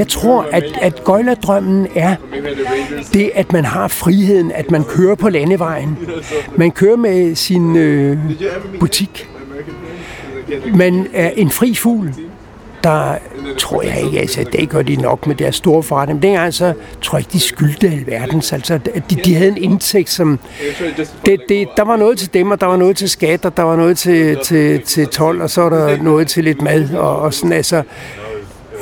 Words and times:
Jeg 0.00 0.08
tror, 0.08 0.46
at, 0.52 0.64
at 0.82 1.04
gøjlerdrømmen 1.04 1.86
er 1.94 2.16
det, 3.12 3.30
at 3.34 3.52
man 3.52 3.64
har 3.64 3.88
friheden, 3.88 4.52
at 4.52 4.70
man 4.70 4.84
kører 4.84 5.14
på 5.14 5.28
landevejen. 5.28 5.98
Man 6.56 6.70
kører 6.70 6.96
med 6.96 7.34
sin 7.34 7.76
øh, 7.76 8.18
butik. 8.80 9.28
Man 10.74 11.06
er 11.12 11.30
en 11.30 11.50
fri 11.50 11.74
fugl 11.74 12.14
der 12.84 13.14
tror 13.58 13.82
jeg 13.82 14.02
ikke, 14.04 14.20
altså 14.20 14.44
det 14.52 14.68
gør 14.68 14.82
de 14.82 14.96
nok 14.96 15.26
med 15.26 15.34
deres 15.34 15.54
store 15.54 15.82
forretning. 15.82 16.16
Men 16.16 16.22
dengang 16.22 16.44
altså, 16.44 16.72
tror 17.02 17.18
jeg 17.18 17.20
ikke, 17.20 17.32
de 17.32 17.40
skyldte 17.40 17.88
alverdens. 17.88 18.52
Altså, 18.52 18.78
de, 19.10 19.14
de 19.24 19.34
havde 19.34 19.50
en 19.50 19.56
indtægt, 19.56 20.10
som... 20.10 20.38
Det, 21.26 21.40
det, 21.48 21.68
der 21.76 21.84
var 21.84 21.96
noget 21.96 22.18
til 22.18 22.34
dem, 22.34 22.50
og 22.50 22.60
der 22.60 22.66
var 22.66 22.76
noget 22.76 22.96
til 22.96 23.10
skat, 23.10 23.44
og 23.44 23.56
der 23.56 23.62
var 23.62 23.76
noget 23.76 23.98
til, 23.98 24.38
til, 24.44 24.82
til 24.82 25.06
tolv, 25.06 25.42
og 25.42 25.50
så 25.50 25.62
var 25.62 25.70
der 25.70 26.02
noget 26.02 26.28
til 26.28 26.44
lidt 26.44 26.62
mad, 26.62 26.94
og, 26.94 27.16
og 27.16 27.34
sådan 27.34 27.52
altså... 27.52 27.82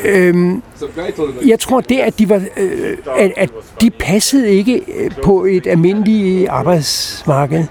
Øhm, 0.04 0.62
jeg 1.46 1.58
tror 1.60 1.80
det, 1.80 1.98
at 1.98 2.18
de 2.18 2.28
var, 2.28 2.42
øh, 2.56 2.96
at, 3.16 3.32
at 3.36 3.50
de 3.80 3.90
passede 3.90 4.50
ikke 4.50 4.82
øh, 4.96 5.10
på 5.24 5.44
et 5.44 5.66
almindeligt 5.66 6.48
arbejdsmarked 6.48 7.64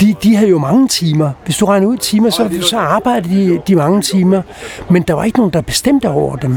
de, 0.00 0.14
de 0.22 0.36
havde 0.36 0.50
jo 0.50 0.58
mange 0.58 0.88
timer. 0.88 1.30
Hvis 1.44 1.56
du 1.56 1.64
regner 1.64 1.86
ud 1.86 1.96
timer, 1.96 2.30
så, 2.30 2.48
så 2.60 2.78
arbejdede 2.78 3.34
de, 3.34 3.60
de 3.66 3.74
mange 3.76 4.02
timer. 4.02 4.42
Men 4.90 5.02
der 5.02 5.14
var 5.14 5.24
ikke 5.24 5.38
nogen, 5.38 5.52
der 5.52 5.60
bestemte 5.60 6.08
over 6.08 6.36
dem. 6.36 6.56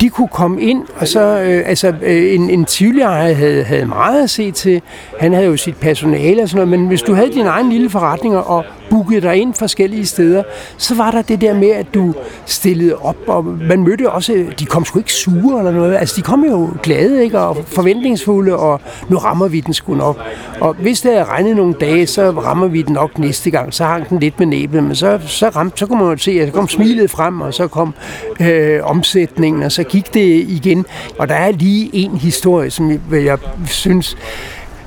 De 0.00 0.08
kunne 0.08 0.28
komme 0.28 0.62
ind, 0.62 0.82
og 0.96 1.08
så... 1.08 1.20
Øh, 1.20 1.62
altså, 1.66 1.94
øh, 2.02 2.34
en, 2.34 2.50
en 2.50 2.64
tvivlejer 2.64 3.34
havde, 3.34 3.64
havde 3.64 3.86
meget 3.86 4.22
at 4.22 4.30
se 4.30 4.50
til. 4.50 4.82
Han 5.20 5.32
havde 5.32 5.46
jo 5.46 5.56
sit 5.56 5.76
personale 5.76 6.42
og 6.42 6.48
sådan 6.48 6.66
noget. 6.66 6.80
Men 6.80 6.88
hvis 6.88 7.02
du 7.02 7.14
havde 7.14 7.32
din 7.32 7.46
egen 7.46 7.70
lille 7.72 7.90
forretning 7.90 8.36
og 8.36 8.64
bookede 8.90 9.20
dig 9.20 9.36
ind 9.36 9.54
forskellige 9.54 10.06
steder, 10.06 10.42
så 10.76 10.94
var 10.94 11.10
der 11.10 11.22
det 11.22 11.40
der 11.40 11.54
med, 11.54 11.70
at 11.70 11.86
du 11.94 12.14
stillede 12.46 12.96
op, 12.96 13.16
og 13.26 13.44
man 13.44 13.82
mødte 13.82 14.10
også, 14.10 14.44
de 14.58 14.66
kom 14.66 14.84
sgu 14.84 14.98
ikke 14.98 15.12
sure 15.12 15.58
eller 15.58 15.72
noget, 15.72 15.96
altså 15.96 16.16
de 16.16 16.22
kom 16.22 16.44
jo 16.44 16.70
glade, 16.82 17.24
ikke, 17.24 17.38
og 17.38 17.56
forventningsfulde, 17.66 18.56
og 18.56 18.80
nu 19.08 19.16
rammer 19.16 19.48
vi 19.48 19.60
den 19.60 19.74
sgu 19.74 19.94
nok. 19.94 20.18
Og 20.60 20.74
hvis 20.74 21.00
det 21.00 21.10
havde 21.10 21.24
regnet 21.24 21.56
nogle 21.56 21.74
dage, 21.80 22.06
så 22.06 22.30
rammer 22.30 22.65
vi 22.68 22.82
den 22.82 22.92
nok 22.92 23.18
næste 23.18 23.50
gang, 23.50 23.74
så 23.74 23.84
hang 23.84 24.08
den 24.08 24.18
lidt 24.18 24.38
med 24.38 24.46
næbet, 24.46 24.84
men 24.84 24.94
så, 24.94 25.20
så, 25.26 25.48
ramte, 25.48 25.78
så 25.78 25.86
kunne 25.86 25.98
man 25.98 26.10
jo 26.10 26.16
se, 26.16 26.30
at 26.30 26.48
så 26.48 26.52
kom 26.52 26.68
smilet 26.68 27.10
frem, 27.10 27.40
og 27.40 27.54
så 27.54 27.68
kom 27.68 27.94
øh, 28.40 28.80
omsætningen, 28.82 29.62
og 29.62 29.72
så 29.72 29.82
gik 29.82 30.14
det 30.14 30.44
igen. 30.48 30.86
Og 31.18 31.28
der 31.28 31.34
er 31.34 31.50
lige 31.50 31.90
en 31.92 32.16
historie, 32.16 32.70
som 32.70 32.90
jeg, 32.90 33.00
jeg 33.12 33.38
synes, 33.66 34.16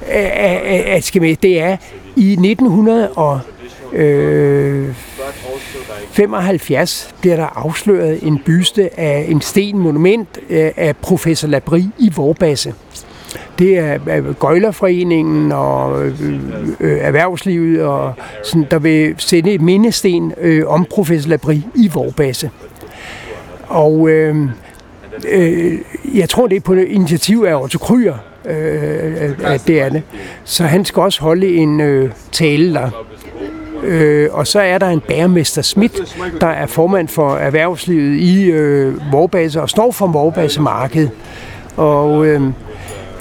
at 0.08 0.96
øh, 0.96 1.02
skal 1.02 1.22
med, 1.22 1.36
det 1.36 1.62
er 1.62 1.78
i 2.16 2.32
1900 2.32 3.10
og 3.10 3.40
øh, 3.94 4.96
75 6.12 7.16
bliver 7.22 7.36
der 7.36 7.46
afsløret 7.46 8.20
en 8.24 8.40
byste 8.46 9.00
af 9.00 9.26
en 9.30 9.42
stenmonument 9.42 10.40
øh, 10.50 10.72
af 10.78 10.98
professor 10.98 11.48
Labri 11.48 11.90
i 11.98 12.12
Vorbasse. 12.16 12.74
Det 13.60 13.78
er 13.78 14.34
Gøjlerforeningen 14.34 15.52
og 15.52 16.06
øh, 16.06 16.14
øh, 16.80 16.98
erhvervslivet, 17.02 17.82
og 17.82 18.14
sådan, 18.44 18.68
der 18.72 18.80
vil 18.80 19.16
sende 19.18 19.52
et 19.52 19.62
mindesten 19.62 20.34
øh, 20.42 20.68
om 20.68 20.86
professor 20.90 21.30
Labri 21.30 21.66
i 21.76 21.92
Vorbasse. 21.94 22.50
Og 23.68 24.10
øh, 24.10 24.36
øh, 25.30 25.74
jeg 26.14 26.30
tror, 26.30 26.48
det 26.48 26.56
er 26.56 26.62
på 26.62 26.74
initiativ 26.74 27.46
af 27.48 27.62
Otto 27.62 27.80
Kryer, 27.80 28.16
øh, 28.46 29.24
øh 29.24 29.32
at 29.44 29.64
det 29.68 29.82
er 29.82 29.90
det. 29.90 30.04
Så 30.44 30.64
han 30.64 30.86
skal 30.86 31.02
også 31.02 31.22
holde 31.22 31.56
en 31.56 31.82
øh, 31.82 32.12
tale 32.32 32.74
der. 32.74 33.06
Øh, 33.84 34.30
og 34.32 34.48
så 34.48 34.60
er 34.60 34.78
der 34.78 34.88
en 34.88 35.02
bæremester 35.08 35.62
Schmidt, 35.62 36.18
der 36.42 36.48
er 36.48 36.66
formand 36.66 37.08
for 37.08 37.36
erhvervslivet 37.36 38.18
i 38.18 38.52
øh, 38.52 39.12
Vorbase 39.12 39.62
og 39.62 39.70
står 39.70 39.92
for 39.92 40.08
Vorbase 40.08 40.62
Marked. 40.62 41.08
Og 41.78 42.26
øh, 42.26 42.42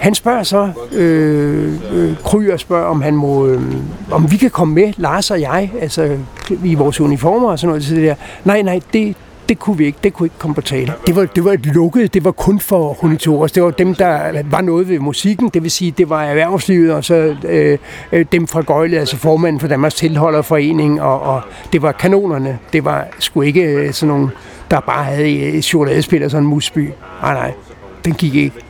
han 0.00 0.14
spørger 0.14 0.42
så, 0.42 0.70
øh, 0.92 1.74
øh, 1.92 2.16
Kryer 2.24 2.56
spørger, 2.56 2.84
om 2.84 3.02
han 3.02 3.16
må, 3.16 3.46
øh, 3.46 3.62
om 4.10 4.30
vi 4.30 4.36
kan 4.36 4.50
komme 4.50 4.74
med, 4.74 4.92
Lars 4.96 5.30
og 5.30 5.40
jeg, 5.40 5.72
altså 5.80 6.16
i 6.64 6.74
vores 6.74 7.00
uniformer 7.00 7.50
og 7.50 7.58
sådan 7.58 7.68
noget 7.68 7.84
Så 7.84 7.94
det 7.94 8.02
der. 8.02 8.14
Nej, 8.44 8.62
nej, 8.62 8.80
det, 8.92 9.16
det 9.48 9.58
kunne 9.58 9.78
vi 9.78 9.86
ikke, 9.86 9.98
det 10.04 10.12
kunne 10.12 10.26
ikke 10.26 10.38
komme 10.38 10.54
på 10.54 10.60
tale. 10.60 10.92
Det 11.06 11.16
var, 11.16 11.24
det 11.24 11.44
var 11.44 11.52
et 11.52 11.66
lukket, 11.66 12.14
det 12.14 12.24
var 12.24 12.30
kun 12.30 12.60
for 12.60 12.92
honitorer. 13.00 13.48
Det 13.48 13.62
var 13.62 13.70
dem, 13.70 13.94
der 13.94 14.42
var 14.50 14.60
noget 14.60 14.88
ved 14.88 14.98
musikken, 14.98 15.48
det 15.54 15.62
vil 15.62 15.70
sige, 15.70 15.90
det 15.90 16.10
var 16.10 16.22
erhvervslivet, 16.22 16.92
og 16.92 17.04
så 17.04 17.36
øh, 17.44 17.78
øh, 18.12 18.26
dem 18.32 18.46
fra 18.46 18.60
Gøjle, 18.60 18.98
altså 18.98 19.16
formanden 19.16 19.60
for 19.60 19.68
Danmarks 19.68 19.94
Tilholderforening, 19.94 21.02
og, 21.02 21.20
og 21.20 21.40
det 21.72 21.82
var 21.82 21.92
kanonerne. 21.92 22.58
Det 22.72 22.84
var 22.84 23.06
sgu 23.18 23.42
ikke 23.42 23.62
øh, 23.62 23.92
sådan 23.92 24.14
nogle, 24.14 24.30
der 24.70 24.80
bare 24.80 25.04
havde 25.04 25.36
øh, 25.36 25.54
et 25.54 25.64
chokoladespil 25.64 26.24
og 26.24 26.30
sådan 26.30 26.44
en 26.44 26.50
musby. 26.50 26.90
Nej, 27.22 27.34
nej, 27.34 27.52
den 28.04 28.14
gik 28.14 28.34
ikke. 28.34 28.67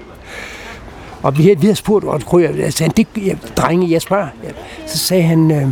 Og 1.22 1.38
vi, 1.38 1.42
vi 1.42 1.66
havde 1.66 1.74
spurgt, 1.74 2.04
hvor 2.04 2.18
Krøger, 2.18 2.70
sagde, 2.70 2.92
det, 2.96 3.06
jeg, 3.26 3.36
drenge, 3.56 3.90
jeg 3.90 4.02
spørger. 4.02 4.28
Så 4.86 4.98
sagde 4.98 5.22
han, 5.22 5.50
øh, 5.50 5.68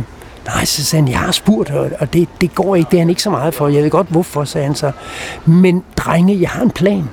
Nej, 0.55 0.65
så 0.65 0.83
sagde 0.83 1.03
han, 1.03 1.11
jeg 1.11 1.19
har 1.19 1.31
spurgt, 1.31 1.71
og 1.71 2.13
det, 2.13 2.27
det 2.41 2.55
går 2.55 2.75
ikke, 2.75 2.87
det 2.91 2.97
er 2.97 3.01
han 3.01 3.09
ikke 3.09 3.21
så 3.21 3.29
meget 3.29 3.53
for. 3.53 3.67
Jeg 3.67 3.83
ved 3.83 3.89
godt, 3.89 4.07
hvorfor, 4.07 4.43
sagde 4.43 4.65
han 4.65 4.75
så. 4.75 4.91
Men 5.45 5.83
drenge, 5.97 6.41
jeg 6.41 6.49
har 6.49 6.63
en 6.63 6.71
plan. 6.71 7.09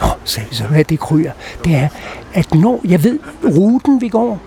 Nå, 0.00 0.06
sagde 0.24 0.48
vi 0.50 0.54
så, 0.54 0.64
hvad 0.64 0.84
det 0.84 1.00
kryer. 1.00 1.32
Det 1.64 1.74
er, 1.74 1.88
at 2.34 2.54
når 2.54 2.80
jeg 2.84 3.04
ved 3.04 3.18
ruten, 3.44 4.00
vi 4.00 4.08
går, 4.08 4.38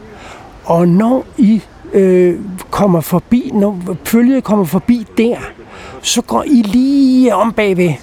og 0.65 0.87
når 0.87 1.25
I 1.37 1.61
øh, 1.93 2.39
kommer 2.69 3.01
forbi, 3.01 3.51
når 3.53 3.79
følget 4.03 4.43
kommer 4.43 4.65
forbi 4.65 5.07
der, 5.17 5.37
så 6.01 6.21
går 6.21 6.43
I 6.43 6.61
lige 6.61 7.35
om 7.35 7.53
bagved 7.53 7.93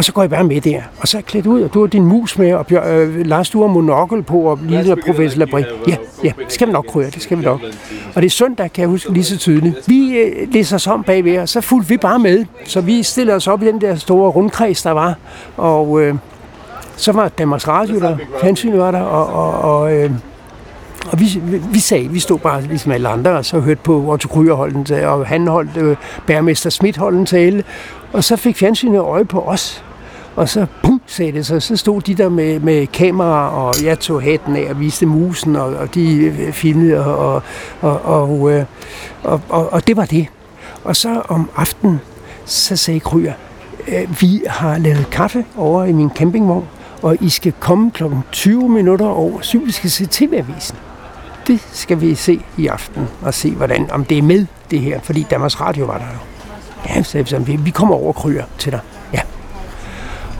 og 0.00 0.04
så 0.04 0.12
går 0.12 0.22
jeg 0.22 0.30
bare 0.30 0.44
med 0.44 0.60
der. 0.60 0.82
Og 0.98 1.08
så 1.08 1.16
er 1.16 1.18
jeg 1.18 1.24
klædt 1.24 1.46
ud, 1.46 1.62
og 1.62 1.74
du 1.74 1.80
har 1.80 1.86
din 1.86 2.04
mus 2.04 2.38
med, 2.38 2.52
og 2.52 2.66
Bjør, 2.66 2.96
øh, 2.96 3.26
Lars, 3.26 3.50
du 3.50 3.60
har 3.60 3.68
monokkel 3.68 4.22
på, 4.22 4.38
og 4.40 4.58
lige 4.62 4.96
professor 5.06 5.38
Labri. 5.38 5.64
Ja, 5.88 5.96
ja, 6.24 6.32
det 6.38 6.52
skal 6.52 6.66
vi 6.66 6.72
nok 6.72 6.86
krydre, 6.88 7.10
det 7.10 7.22
skal 7.22 7.38
vi 7.38 7.44
nok. 7.44 7.60
Og 8.14 8.22
det 8.22 8.26
er 8.26 8.30
søndag, 8.30 8.72
kan 8.72 8.82
jeg 8.82 8.88
huske 8.88 9.12
lige 9.12 9.24
så 9.24 9.38
tydeligt. 9.38 9.76
Vi 9.86 10.16
øh, 10.16 10.52
læser 10.52 10.76
os 10.76 10.86
om 10.86 11.02
bagved, 11.04 11.38
og 11.38 11.48
så 11.48 11.60
fulgte 11.60 11.88
vi 11.88 11.96
bare 11.96 12.18
med. 12.18 12.44
Så 12.64 12.80
vi 12.80 13.02
stillede 13.02 13.36
os 13.36 13.46
op 13.46 13.62
i 13.62 13.66
den 13.66 13.80
der 13.80 13.96
store 13.96 14.30
rundkreds, 14.30 14.82
der 14.82 14.90
var. 14.90 15.14
Og 15.56 16.00
øh, 16.00 16.14
så 16.96 17.12
var 17.12 17.28
Danmarks 17.28 17.68
Radio 17.68 18.00
der, 18.00 18.16
fjernsyn 18.40 18.78
var 18.78 18.90
der, 18.90 19.00
og, 19.00 19.26
og, 19.26 19.80
og 19.80 19.92
øh, 19.92 20.10
og 21.12 21.20
vi, 21.20 21.42
vi 21.72 21.78
sagde, 21.78 22.08
vi 22.08 22.18
stod 22.18 22.38
bare 22.38 22.62
ligesom 22.62 22.92
alle 22.92 23.08
andre, 23.08 23.30
og 23.30 23.44
så 23.44 23.60
hørte 23.60 23.80
på 23.84 24.04
Otto 24.08 24.28
Kryer 24.28 24.54
holde 24.54 24.74
den 24.74 24.84
tale, 24.84 25.08
og 25.08 25.26
han 25.26 25.48
holdt 25.48 25.76
øh, 25.76 25.96
Bærmester 26.26 26.70
Schmidt 26.70 26.96
holdt 26.96 27.18
en 27.18 27.26
tale, 27.26 27.64
og 28.12 28.24
så 28.24 28.36
fik 28.36 28.56
fjernsynet 28.56 28.98
øje 28.98 29.24
på 29.24 29.40
os. 29.40 29.84
Og 30.36 30.48
så, 30.48 30.66
pum, 30.82 31.00
sagde 31.06 31.32
det 31.32 31.46
så. 31.46 31.60
Så 31.60 31.76
stod 31.76 32.00
de 32.00 32.14
der 32.14 32.28
med, 32.28 32.60
med 32.60 32.86
kamera, 32.86 33.48
og 33.48 33.84
jeg 33.84 34.00
tog 34.00 34.22
hatten 34.22 34.56
af 34.56 34.70
og 34.70 34.80
viste 34.80 35.06
musen, 35.06 35.56
og, 35.56 35.66
og 35.66 35.94
de 35.94 36.16
øh, 36.16 36.52
filmede, 36.52 37.06
og, 37.06 37.42
og, 37.80 38.02
og, 38.02 38.02
og, 38.04 38.52
øh, 38.52 38.64
og, 39.22 39.40
og, 39.48 39.72
og 39.72 39.86
det 39.86 39.96
var 39.96 40.04
det. 40.04 40.26
Og 40.84 40.96
så 40.96 41.22
om 41.28 41.50
aftenen, 41.56 42.00
så 42.44 42.76
sagde 42.76 43.00
Kryer, 43.00 43.32
øh, 43.88 44.20
vi 44.20 44.42
har 44.46 44.78
lavet 44.78 45.06
kaffe 45.10 45.44
over 45.56 45.84
i 45.84 45.92
min 45.92 46.10
campingvogn, 46.10 46.66
og 47.02 47.16
I 47.20 47.28
skal 47.28 47.52
komme 47.60 47.90
kl. 47.90 48.04
20 48.32 48.68
minutter 48.68 49.06
over 49.06 49.40
syv. 49.40 49.66
Vi 49.66 49.72
skal 49.72 49.90
se 49.90 50.06
TV-avisen. 50.06 50.76
Det 51.46 51.60
skal 51.72 52.00
vi 52.00 52.14
se 52.14 52.40
i 52.56 52.66
aften, 52.66 53.08
og 53.22 53.34
se, 53.34 53.50
hvordan, 53.50 53.90
om 53.90 54.04
det 54.04 54.18
er 54.18 54.22
med 54.22 54.46
det 54.70 54.80
her, 54.80 55.00
fordi 55.00 55.26
Danmarks 55.30 55.60
Radio 55.60 55.84
var 55.84 55.98
der 55.98 56.04
jo. 56.04 56.18
Ja, 56.88 57.02
sagde 57.02 57.46
vi, 57.46 57.56
vi 57.56 57.70
kommer 57.70 57.94
over 57.94 58.08
og 58.08 58.14
Kryer 58.14 58.44
til 58.58 58.72
dig. 58.72 58.80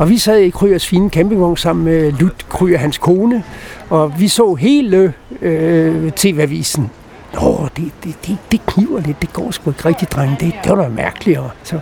Og 0.00 0.09
vi 0.09 0.19
sad 0.19 0.38
i 0.38 0.50
Kryers 0.50 0.87
fine 0.87 1.11
campingvogn 1.11 1.56
sammen 1.56 1.84
med 1.84 2.12
Lut 2.12 2.47
Kryer, 2.49 2.78
hans 2.78 2.99
kone, 2.99 3.44
og 3.91 4.21
vi 4.21 4.28
så 4.28 4.55
hele 4.55 5.12
øh, 5.43 6.12
TV-avisen. 6.12 6.91
Nå, 7.34 7.69
det, 7.77 7.92
det, 8.04 8.15
det, 8.27 8.36
det 8.53 8.66
kniver 8.66 9.01
lidt, 9.01 9.22
det 9.22 9.33
går 9.33 9.51
sgu 9.51 9.71
ikke 9.71 9.89
rigtigt, 9.89 10.13
drenge, 10.13 10.36
Det, 10.41 10.54
det 10.65 10.72
var 10.72 10.83
da 10.83 10.89
mærkeligt. 10.89 11.39
Og, 11.39 11.51
så. 11.63 11.80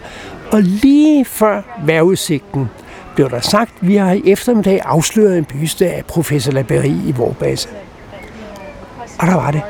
og 0.52 0.62
lige 0.62 1.24
før 1.24 1.62
vejrudsigten 1.84 2.68
blev 3.14 3.30
der 3.30 3.40
sagt, 3.40 3.72
vi 3.80 3.96
har 3.96 4.12
i 4.12 4.22
eftermiddag 4.26 4.80
afsløret 4.84 5.38
en 5.38 5.44
byste 5.44 5.90
af 5.90 6.04
professor 6.04 6.52
Laberi 6.52 6.96
i 7.06 7.12
vores. 7.16 7.68
Og 9.18 9.26
der 9.26 9.34
var 9.34 9.50
det. 9.50 9.62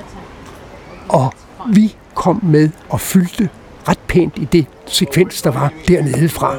Og 1.08 1.32
vi 1.74 1.96
kom 2.14 2.40
med 2.42 2.70
og 2.88 3.00
fyldte 3.00 3.48
ret 3.88 3.98
pænt 4.08 4.38
i 4.38 4.44
det 4.44 4.66
sekvens, 4.86 5.42
der 5.42 5.50
var 5.50 5.72
dernede 5.88 6.28
fra. 6.28 6.54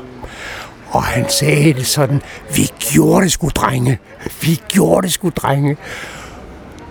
Og 0.89 1.03
han 1.03 1.30
sagde 1.30 1.74
det 1.74 1.88
sådan, 1.88 2.21
vi 2.56 2.69
gjorde 2.80 3.24
det 3.24 3.31
sgu, 3.31 3.50
drenge. 3.56 4.00
Vi 4.41 4.62
gjorde 4.68 5.01
det 5.01 5.13
sgu, 5.13 5.30
drenge. 5.30 5.77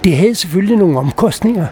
Det 0.04 0.16
havde 0.16 0.34
selvfølgelig 0.34 0.76
nogle 0.76 0.98
omkostninger, 0.98 1.66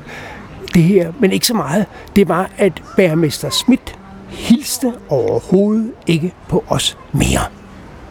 det 0.75 0.82
her, 0.82 1.12
men 1.20 1.32
ikke 1.32 1.46
så 1.46 1.55
meget. 1.55 1.87
Det 2.17 2.28
var, 2.28 2.50
at 2.58 2.82
bærmester 2.96 3.50
Schmidt 3.50 3.99
hilste 4.28 4.93
overhovedet 5.08 5.93
ikke 6.06 6.32
på 6.49 6.64
os 6.69 6.99
mere. 7.12 7.40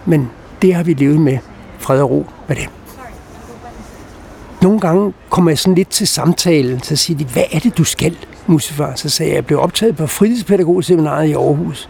Men 0.06 0.30
det 0.62 0.76
har 0.76 0.84
vi 0.84 0.94
levet 0.94 1.20
med 1.20 1.38
fred 1.80 2.02
og 2.02 2.10
ro 2.10 2.26
med 2.48 2.56
det. 2.56 2.70
Nogle 4.62 4.80
gange 4.80 5.14
kommer 5.30 5.52
jeg 5.52 5.60
sådan 5.60 5.76
lidt 5.76 5.90
til 5.90 6.08
samtalen, 6.08 6.82
så 6.82 6.96
siger 6.96 7.18
de, 7.18 7.26
hvad 7.26 7.44
er 7.52 7.60
det, 7.60 7.78
du 7.78 7.84
skal, 7.84 8.18
Musifar? 8.48 8.96
Så 8.96 9.10
sagde 9.10 9.30
jeg, 9.32 9.36
jeg 9.36 9.46
blev 9.46 9.60
optaget 9.60 9.98
på 9.98 10.08
fritidspædagogseminaret 10.08 11.28
i 11.28 11.34
Aarhus. 11.34 11.90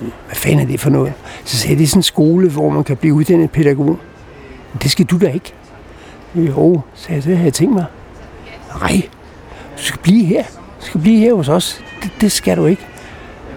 Hvad 0.00 0.34
fanden 0.34 0.60
er 0.60 0.66
det 0.66 0.80
for 0.80 0.90
noget? 0.90 1.12
Så 1.44 1.56
sagde 1.56 1.72
jeg, 1.72 1.78
det 1.78 1.84
er 1.84 1.88
sådan 1.88 1.98
en 1.98 2.02
skole, 2.02 2.50
hvor 2.50 2.70
man 2.70 2.84
kan 2.84 2.96
blive 2.96 3.14
uddannet 3.14 3.50
pædagog. 3.50 3.98
Det 4.82 4.90
skal 4.90 5.06
du 5.06 5.18
da 5.18 5.30
ikke. 5.30 5.52
Jo, 6.34 6.80
sagde 6.94 7.14
jeg, 7.16 7.24
det 7.24 7.36
havde 7.36 7.44
jeg 7.44 7.54
tænkt 7.54 7.74
mig. 7.74 7.84
Nej, 8.80 9.02
du 9.78 9.82
skal 9.82 10.00
blive 10.02 10.24
her. 10.24 10.42
Du 10.80 10.86
skal 10.86 11.00
blive 11.00 11.18
her 11.18 11.34
hos 11.34 11.48
os. 11.48 11.80
Det, 12.02 12.12
det 12.20 12.32
skal 12.32 12.56
du 12.56 12.66
ikke. 12.66 12.86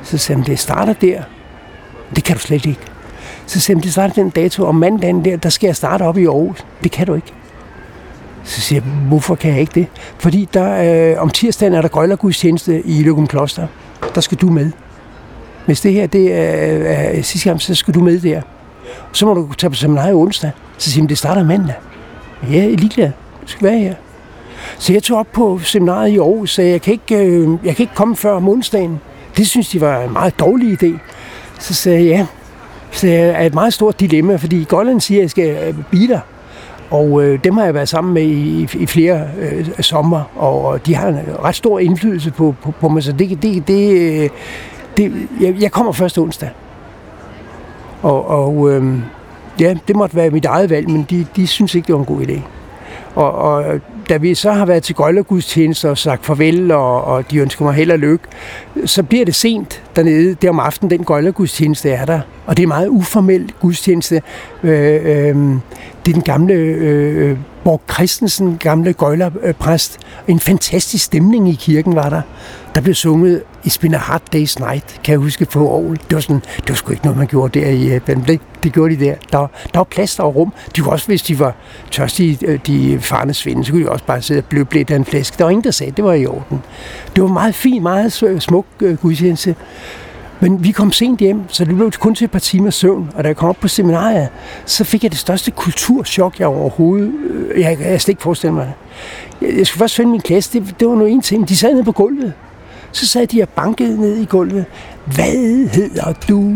Så 0.03 0.17
sagde 0.17 0.41
han, 0.41 0.47
det 0.51 0.59
starter 0.59 0.93
der. 0.93 1.21
Det 2.15 2.23
kan 2.23 2.35
du 2.35 2.41
slet 2.41 2.65
ikke. 2.65 2.81
Så 3.45 3.59
sagde 3.59 3.77
han, 3.77 3.83
det 3.83 3.91
starter 3.91 4.13
den 4.13 4.29
dato, 4.29 4.65
om 4.65 4.75
mandagen 4.75 5.25
der, 5.25 5.37
der 5.37 5.49
skal 5.49 5.67
jeg 5.67 5.75
starte 5.75 6.03
op 6.03 6.17
i 6.17 6.25
Aarhus. 6.25 6.65
Det 6.83 6.91
kan 6.91 7.07
du 7.07 7.13
ikke. 7.13 7.33
Så 8.43 8.61
siger 8.61 8.81
jeg, 8.81 8.91
hvorfor 9.07 9.35
kan 9.35 9.51
jeg 9.51 9.59
ikke 9.59 9.71
det? 9.75 9.87
Fordi 10.19 10.49
der, 10.53 11.11
øh, 11.11 11.21
om 11.21 11.29
tirsdagen 11.29 11.73
er 11.73 11.81
der 11.81 11.87
grøjlergudstjeneste 11.87 12.81
i 12.81 13.03
Løgum 13.03 13.27
Kloster. 13.27 13.67
Der 14.15 14.21
skal 14.21 14.37
du 14.37 14.49
med. 14.49 14.71
Hvis 15.65 15.81
det 15.81 15.94
her 15.94 16.07
det 16.07 16.33
er, 16.33 16.39
er 16.39 17.21
sidste 17.21 17.50
gang, 17.50 17.62
så 17.62 17.75
skal 17.75 17.94
du 17.94 18.00
med 18.00 18.19
der. 18.19 18.42
Så 19.12 19.25
må 19.25 19.33
du 19.33 19.54
tage 19.54 19.69
på 19.69 19.75
seminarie 19.75 20.13
onsdag. 20.13 20.51
Så 20.77 20.92
siger 20.92 21.01
han, 21.01 21.10
det 21.10 21.18
starter 21.18 21.44
mandag. 21.44 21.75
Ja, 22.50 22.56
jeg 22.56 22.71
er 22.71 22.77
ligeglad. 22.77 23.12
Du 23.42 23.48
skal 23.48 23.68
være 23.68 23.80
her. 23.80 23.95
Så 24.77 24.94
jeg 24.94 25.04
tog 25.04 25.19
op 25.19 25.27
på 25.33 25.60
seminaret 25.63 26.10
i 26.10 26.18
Aarhus 26.18 26.60
og 26.60 26.65
jeg 26.69 26.81
kan 26.81 26.94
ikke, 26.94 27.15
øh, 27.15 27.50
jeg 27.63 27.75
kan 27.75 27.83
ikke 27.83 27.95
komme 27.95 28.15
før 28.15 28.31
om 28.31 28.50
onsdagen. 28.50 29.00
Det 29.38 29.48
synes 29.48 29.69
de 29.69 29.81
var 29.81 30.01
en 30.01 30.13
meget 30.13 30.39
dårlig 30.39 30.83
idé. 30.83 30.98
Så 31.60 31.74
sagde 31.74 32.00
jeg, 32.00 32.07
ja. 32.07 32.25
Så 32.92 33.07
det 33.07 33.15
er 33.15 33.42
et 33.42 33.54
meget 33.54 33.74
stort 33.74 34.00
dilemma, 34.00 34.36
fordi 34.36 34.63
Golland 34.63 35.01
siger, 35.01 35.19
at 35.19 35.21
jeg 35.21 35.30
skal 35.30 35.50
øh, 35.68 35.75
blive 35.89 36.07
der. 36.07 36.19
Og 36.89 37.24
øh, 37.24 37.39
dem 37.44 37.57
har 37.57 37.65
jeg 37.65 37.74
været 37.74 37.89
sammen 37.89 38.13
med 38.13 38.24
i, 38.24 38.68
i 38.74 38.86
flere 38.86 39.27
øh, 39.39 39.68
sommer, 39.80 40.21
og 40.36 40.86
de 40.86 40.95
har 40.95 41.07
en 41.07 41.19
ret 41.44 41.56
stor 41.56 41.80
indflydelse 41.80 42.31
på, 42.31 42.56
på, 42.62 42.74
på 42.80 42.89
mig. 42.89 43.04
Så 43.04 43.12
det, 43.12 43.44
det, 43.44 43.68
det, 43.68 44.01
øh, 44.24 44.30
det, 44.97 45.27
jeg, 45.41 45.55
jeg 45.59 45.71
kommer 45.71 45.91
først 45.91 46.17
onsdag. 46.17 46.49
Og, 48.01 48.27
og 48.27 48.71
øh, 48.71 48.99
ja, 49.59 49.75
det 49.87 49.95
måtte 49.95 50.15
være 50.15 50.29
mit 50.29 50.45
eget 50.45 50.69
valg, 50.69 50.89
men 50.89 51.05
de, 51.09 51.25
de 51.35 51.47
synes 51.47 51.75
ikke, 51.75 51.87
det 51.87 51.93
var 51.93 51.99
en 51.99 52.05
god 52.05 52.21
idé. 52.21 52.39
Og, 53.15 53.31
og 53.31 53.79
da 54.09 54.17
vi 54.17 54.35
så 54.35 54.51
har 54.51 54.65
været 54.65 54.83
til 54.83 54.95
Gøjlergudstjeneste 54.95 55.89
og 55.89 55.97
sagt 55.97 56.25
farvel, 56.25 56.71
og, 56.71 57.03
og 57.03 57.31
de 57.31 57.37
ønsker 57.37 57.65
mig 57.65 57.73
held 57.73 57.91
og 57.91 57.99
lykke, 57.99 58.25
så 58.85 59.03
bliver 59.03 59.25
det 59.25 59.35
sent 59.35 59.83
dernede. 59.95 60.33
Det 60.33 60.49
om 60.49 60.59
aftenen, 60.59 60.89
den 60.89 61.03
Gøjlergudstjeneste 61.03 61.89
er 61.89 62.05
der. 62.05 62.19
Og 62.45 62.57
det 62.57 62.63
er 62.63 62.67
meget 62.67 62.87
uformel 62.87 63.53
gudstjeneste. 63.59 64.21
Øh, 64.63 65.29
øh, 65.29 65.55
det 66.05 66.11
er 66.11 66.13
den 66.13 66.23
gamle 66.23 66.53
øh, 66.53 67.29
øh 67.31 67.38
Borg 67.63 67.81
Christensen, 67.94 68.57
gamle 68.57 68.94
gøjlerpræst. 68.94 70.00
En 70.27 70.39
fantastisk 70.39 71.05
stemning 71.05 71.50
i 71.50 71.53
kirken 71.53 71.95
var 71.95 72.09
der. 72.09 72.21
Der 72.75 72.81
blev 72.81 72.95
sunget 72.95 73.44
It's 73.65 73.77
been 73.81 73.94
a 73.94 73.97
hard 73.97 74.21
day's 74.35 74.59
night, 74.59 75.00
kan 75.03 75.11
jeg 75.11 75.17
huske 75.17 75.45
på 75.45 75.73
Aarhus. 75.73 75.97
Det 76.00 76.15
var, 76.15 76.21
sådan, 76.21 76.41
det 76.57 76.69
var 76.69 76.75
sgu 76.75 76.91
ikke 76.91 77.05
noget, 77.05 77.17
man 77.17 77.27
gjorde 77.27 77.59
der 77.59 77.67
i 77.67 77.88
Japan. 77.88 78.23
Det, 78.27 78.41
det 78.63 78.73
gjorde 78.73 78.95
de 78.95 79.05
der. 79.05 79.15
Der, 79.31 79.39
der 79.73 79.79
var 79.79 79.83
plads, 79.83 80.15
der 80.15 80.23
var 80.23 80.29
rum. 80.29 80.53
De 80.75 80.81
kunne 80.81 80.94
også, 80.94 81.07
hvis 81.07 81.21
de 81.21 81.39
var 81.39 81.55
tørstige, 81.91 82.38
øh, 82.41 82.59
de 82.67 83.00
farne 83.00 83.33
svinde, 83.33 83.65
så 83.65 83.71
kunne 83.71 83.83
de 83.83 83.89
også 83.89 84.05
bare 84.05 84.21
sidde 84.21 84.39
og 84.39 84.45
blive 84.45 84.65
blevet 84.65 84.91
af 84.91 84.95
en 84.95 85.05
flæsk. 85.05 85.38
Der 85.38 85.44
var 85.44 85.51
ingen, 85.51 85.63
der 85.63 85.71
sagde, 85.71 85.91
at 85.91 85.97
det 85.97 86.05
var 86.05 86.13
i 86.13 86.25
orden. 86.25 86.61
Det 87.15 87.23
var 87.23 87.29
meget 87.29 87.55
fint, 87.55 87.83
meget 87.83 88.13
smuk 88.39 88.65
uh, 88.83 88.95
gudstjeneste. 88.95 89.55
Men 90.43 90.63
vi 90.63 90.71
kom 90.71 90.91
sent 90.91 91.19
hjem, 91.19 91.41
så 91.47 91.65
det 91.65 91.75
blev 91.75 91.91
kun 91.91 92.15
til 92.15 92.25
et 92.25 92.31
par 92.31 92.39
timer 92.39 92.69
søvn. 92.69 93.11
Og 93.15 93.23
da 93.23 93.27
jeg 93.27 93.35
kom 93.35 93.49
op 93.49 93.57
på 93.61 93.67
seminariet, 93.67 94.29
så 94.65 94.83
fik 94.83 95.03
jeg 95.03 95.11
det 95.11 95.19
største 95.19 95.51
kulturschok, 95.51 96.39
jeg 96.39 96.47
overhovedet... 96.47 97.13
Øh, 97.29 97.61
jeg, 97.61 97.77
jeg 97.79 98.01
slet 98.01 98.09
ikke 98.09 98.21
forestille 98.21 98.53
mig 98.53 98.73
det. 99.41 99.57
Jeg 99.57 99.67
skulle 99.67 99.79
først 99.79 99.95
finde 99.95 100.11
min 100.11 100.21
klasse. 100.21 100.59
Det, 100.59 100.75
det 100.79 100.87
var 100.87 100.95
noget 100.95 101.11
en 101.11 101.21
ting. 101.21 101.49
De 101.49 101.57
sad 101.57 101.73
nede 101.73 101.83
på 101.83 101.91
gulvet. 101.91 102.33
Så 102.91 103.07
sad 103.07 103.27
de 103.27 103.41
og 103.41 103.49
bankede 103.49 104.01
ned 104.01 104.17
i 104.17 104.25
gulvet. 104.25 104.65
Hvad 105.05 105.67
hedder 105.73 106.13
du? 106.29 106.51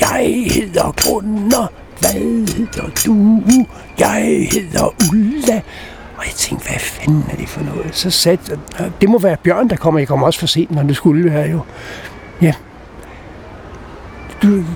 Jeg 0.00 0.44
hedder 0.54 0.94
Gunnar. 1.04 1.72
Hvad 2.00 2.10
hedder 2.56 2.90
du? 3.06 3.40
Jeg 3.98 4.48
hedder 4.52 4.94
Ulla. 5.12 5.60
Og 6.16 6.24
jeg 6.26 6.34
tænkte, 6.36 6.68
hvad 6.68 6.80
fanden 6.80 7.24
er 7.32 7.36
det 7.36 7.48
for 7.48 7.60
noget? 7.60 7.88
Så 7.92 8.10
sat, 8.10 8.58
det 9.00 9.08
må 9.08 9.18
være 9.18 9.36
Bjørn, 9.36 9.68
der 9.68 9.76
kommer. 9.76 10.00
Jeg 10.00 10.08
kommer 10.08 10.26
også 10.26 10.40
for 10.40 10.46
sent, 10.46 10.70
når 10.70 10.82
det 10.82 10.96
skulle 10.96 11.30
være 11.30 11.50
jo. 11.50 11.60
Ja, 12.42 12.52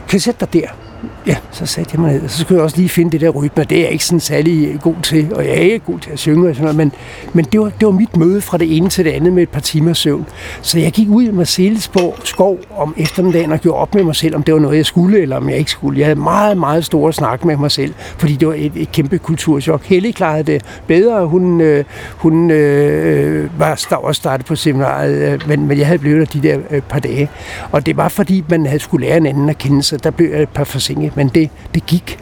kan 0.08 0.20
sætte 0.20 0.46
dig 0.46 0.52
der. 0.52 0.85
Ja, 1.26 1.36
så 1.50 1.66
satte 1.66 1.90
jeg 1.94 2.00
mig 2.00 2.12
ned, 2.12 2.22
og 2.22 2.30
så 2.30 2.38
skulle 2.38 2.56
jeg 2.56 2.64
også 2.64 2.76
lige 2.76 2.88
finde 2.88 3.10
det 3.10 3.20
der 3.20 3.28
rytme, 3.28 3.64
det 3.64 3.78
er 3.78 3.82
jeg 3.82 3.90
ikke 3.90 4.04
sådan 4.04 4.20
særlig 4.20 4.78
god 4.82 4.94
til, 5.02 5.34
og 5.34 5.44
jeg 5.44 5.52
er 5.52 5.60
ikke 5.60 5.78
god 5.78 5.98
til 5.98 6.10
at 6.10 6.18
synge 6.18 6.48
og 6.48 6.54
sådan 6.54 6.62
noget, 6.62 6.76
men, 6.76 6.92
men 7.32 7.44
det, 7.44 7.60
var, 7.60 7.66
det 7.80 7.86
var 7.86 7.92
mit 7.92 8.16
møde 8.16 8.40
fra 8.40 8.58
det 8.58 8.76
ene 8.76 8.88
til 8.88 9.04
det 9.04 9.10
andet 9.10 9.32
med 9.32 9.42
et 9.42 9.48
par 9.48 9.60
timer 9.60 9.92
søvn. 9.92 10.26
Så 10.62 10.78
jeg 10.78 10.92
gik 10.92 11.08
ud 11.08 11.22
i 11.22 11.30
Marcellesborg 11.30 12.16
skov 12.24 12.58
om 12.76 12.94
eftermiddagen 12.96 13.52
og 13.52 13.58
gjorde 13.58 13.78
op 13.78 13.94
med 13.94 14.04
mig 14.04 14.16
selv, 14.16 14.34
om 14.36 14.42
det 14.42 14.54
var 14.54 14.60
noget, 14.60 14.76
jeg 14.76 14.86
skulle, 14.86 15.22
eller 15.22 15.36
om 15.36 15.48
jeg 15.48 15.58
ikke 15.58 15.70
skulle. 15.70 15.98
Jeg 15.98 16.06
havde 16.06 16.20
meget, 16.20 16.58
meget 16.58 16.84
store 16.84 17.12
snak 17.12 17.44
med 17.44 17.56
mig 17.56 17.70
selv, 17.70 17.94
fordi 18.18 18.36
det 18.36 18.48
var 18.48 18.54
et, 18.54 18.72
et 18.76 18.92
kæmpe 18.92 19.18
kulturschok. 19.18 19.84
Helle 19.84 20.12
klarede 20.12 20.42
det 20.42 20.62
bedre. 20.86 21.26
Hun, 21.26 21.60
øh, 21.60 21.84
hun 22.16 22.50
øh, 22.50 23.44
øh 23.44 23.60
var 23.60 23.80
også 23.90 24.18
startet 24.18 24.46
på 24.46 24.56
seminaret, 24.56 25.32
øh, 25.32 25.48
men, 25.48 25.66
men 25.66 25.78
jeg 25.78 25.86
havde 25.86 25.98
blevet 25.98 26.32
der 26.32 26.40
de 26.40 26.48
der 26.48 26.58
øh, 26.70 26.82
par 26.82 26.98
dage. 26.98 27.30
Og 27.72 27.86
det 27.86 27.96
var, 27.96 28.08
fordi 28.08 28.44
man 28.48 28.66
havde 28.66 28.80
skulle 28.80 29.06
lære 29.06 29.16
en 29.16 29.26
anden 29.26 29.48
at 29.48 29.58
kende, 29.58 29.82
så 29.82 29.96
der 29.96 30.10
blev 30.10 30.30
jeg 30.30 30.42
et 30.42 30.48
par 30.48 30.64
forsinket 30.96 31.16
men 31.16 31.28
det, 31.28 31.50
det 31.74 31.86
gik. 31.86 32.18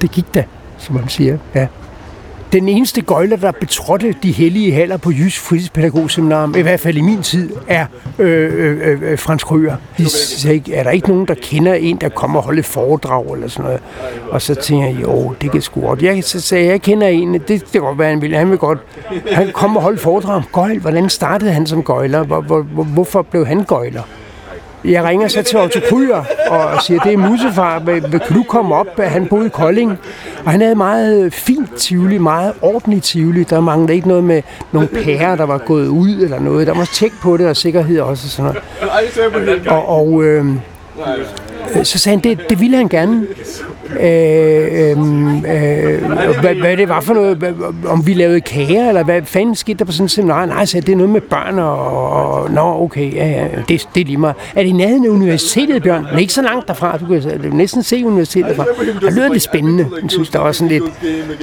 Det 0.00 0.10
gik 0.10 0.34
da, 0.34 0.44
som 0.78 0.94
man 0.94 1.08
siger. 1.08 1.38
Ja. 1.54 1.66
Den 2.52 2.68
eneste 2.68 3.00
gøjler, 3.00 3.36
der 3.36 3.52
betrådte 3.52 4.14
de 4.22 4.32
hellige 4.32 4.72
haller 4.72 4.96
på 4.96 5.10
Jysk 5.10 5.40
Fritidspædagogseminarium, 5.40 6.54
i 6.56 6.60
hvert 6.60 6.80
fald 6.80 6.96
i 6.96 7.00
min 7.00 7.22
tid, 7.22 7.50
er 7.68 7.86
øh, 8.18 8.52
øh, 8.54 8.92
øh, 8.92 9.12
øh 9.12 9.18
Frans 9.18 9.44
Krøger. 9.44 9.76
De 9.98 10.08
sagde, 10.10 10.74
er 10.74 10.82
der 10.82 10.90
ikke 10.90 11.08
nogen, 11.08 11.28
der 11.28 11.34
kender 11.42 11.74
en, 11.74 11.96
der 11.96 12.08
kommer 12.08 12.38
og 12.38 12.44
holder 12.44 12.62
foredrag 12.62 13.34
eller 13.34 13.48
sådan 13.48 13.64
noget? 13.64 13.80
Og 14.30 14.42
så 14.42 14.54
tænkte 14.54 14.88
jeg, 14.88 15.02
jo, 15.02 15.34
det 15.40 15.52
kan 15.52 15.62
sgu 15.62 15.80
godt. 15.80 16.02
Jeg, 16.02 16.24
så 16.24 16.40
sagde 16.40 16.64
jeg, 16.64 16.72
jeg 16.72 16.82
kender 16.82 17.06
en, 17.06 17.34
det, 17.34 17.48
det 17.48 17.72
kan 17.72 17.80
godt 17.80 17.98
være, 17.98 18.10
han 18.10 18.22
vil. 18.22 18.36
Han 18.36 18.50
vil 18.50 18.58
godt. 18.58 18.78
Han 19.32 19.50
kommer 19.52 19.76
og 19.76 19.82
holde 19.82 19.98
foredrag. 19.98 20.42
Gøjl, 20.52 20.78
hvordan 20.78 21.08
startede 21.08 21.52
han 21.52 21.66
som 21.66 21.82
gøjler? 21.82 22.22
Hvor, 22.22 22.40
hvor, 22.40 22.62
hvorfor 22.84 23.22
blev 23.22 23.46
han 23.46 23.64
gøjler? 23.64 24.02
Jeg 24.84 25.04
ringer 25.04 25.28
så 25.28 25.42
til 25.42 25.58
Otto 25.58 25.80
Kryer 25.88 26.24
og 26.50 26.82
siger, 26.82 27.00
det 27.00 27.12
er 27.12 27.16
Musefar, 27.16 27.78
kan 28.10 28.34
du 28.34 28.42
komme 28.42 28.74
op? 28.74 29.00
Han 29.00 29.26
boede 29.26 29.46
i 29.46 29.48
Kolding, 29.48 29.98
og 30.44 30.50
han 30.50 30.60
havde 30.60 30.74
meget 30.74 31.34
fint 31.34 31.74
tivoli, 31.74 32.18
meget 32.18 32.52
ordentligt 32.62 33.04
tivoli. 33.04 33.42
Der 33.42 33.60
manglede 33.60 33.94
ikke 33.94 34.08
noget 34.08 34.24
med 34.24 34.42
nogle 34.72 34.88
pærer, 34.88 35.36
der 35.36 35.44
var 35.44 35.58
gået 35.58 35.88
ud 35.88 36.10
eller 36.10 36.40
noget. 36.40 36.66
Der 36.66 36.74
var 36.74 36.84
tjek 36.84 37.12
på 37.22 37.36
det, 37.36 37.46
og 37.48 37.56
sikkerhed 37.56 38.00
også 38.00 38.26
og 38.26 38.30
sådan 38.30 38.44
noget. 38.44 38.62
Og, 39.68 39.88
og 39.88 40.24
øh, 40.24 40.46
så 41.82 41.98
sagde 41.98 42.16
han, 42.16 42.24
det, 42.24 42.50
det 42.50 42.60
ville 42.60 42.76
han 42.76 42.88
gerne. 42.88 43.26
Øh, 44.00 44.90
øhm, 44.90 45.36
øh, 45.36 46.40
hvad, 46.40 46.54
hvad 46.54 46.76
det 46.76 46.88
var 46.88 47.00
for 47.00 47.14
noget, 47.14 47.54
om 47.86 48.06
vi 48.06 48.14
lavede 48.14 48.40
kager, 48.40 48.88
eller 48.88 49.02
hvad 49.02 49.22
fanden 49.24 49.54
skete 49.54 49.78
der 49.78 49.84
på 49.84 49.92
sådan 49.92 50.04
en 50.04 50.08
seminar? 50.08 50.46
Nej, 50.46 50.64
så 50.64 50.80
det 50.80 50.88
er 50.88 50.96
noget 50.96 51.12
med 51.12 51.20
børn, 51.20 51.58
og, 51.58 52.12
og 52.12 52.50
nå, 52.50 52.60
okay, 52.60 53.14
ja, 53.14 53.26
ja, 53.28 53.46
det, 53.68 53.88
det 53.94 54.00
er 54.00 54.04
lige 54.04 54.16
meget. 54.16 54.36
Er 54.54 54.62
det 54.62 54.68
i 54.68 54.72
nærheden 54.72 55.04
af 55.04 55.08
universitetet, 55.08 55.82
Bjørn? 55.82 56.06
Men 56.10 56.20
ikke 56.20 56.32
så 56.32 56.42
langt 56.42 56.68
derfra, 56.68 56.98
du 56.98 57.06
kan 57.06 57.50
næsten 57.52 57.82
se 57.82 58.06
universitetet 58.06 58.56
derfra. 58.56 58.64
Det 59.06 59.12
lyder 59.12 59.32
lidt 59.32 59.42
spændende. 59.42 59.86
Jeg 60.02 60.10
synes, 60.10 60.28
der 60.28 60.38
var 60.38 60.52
sådan 60.52 60.68
lidt 60.68 60.84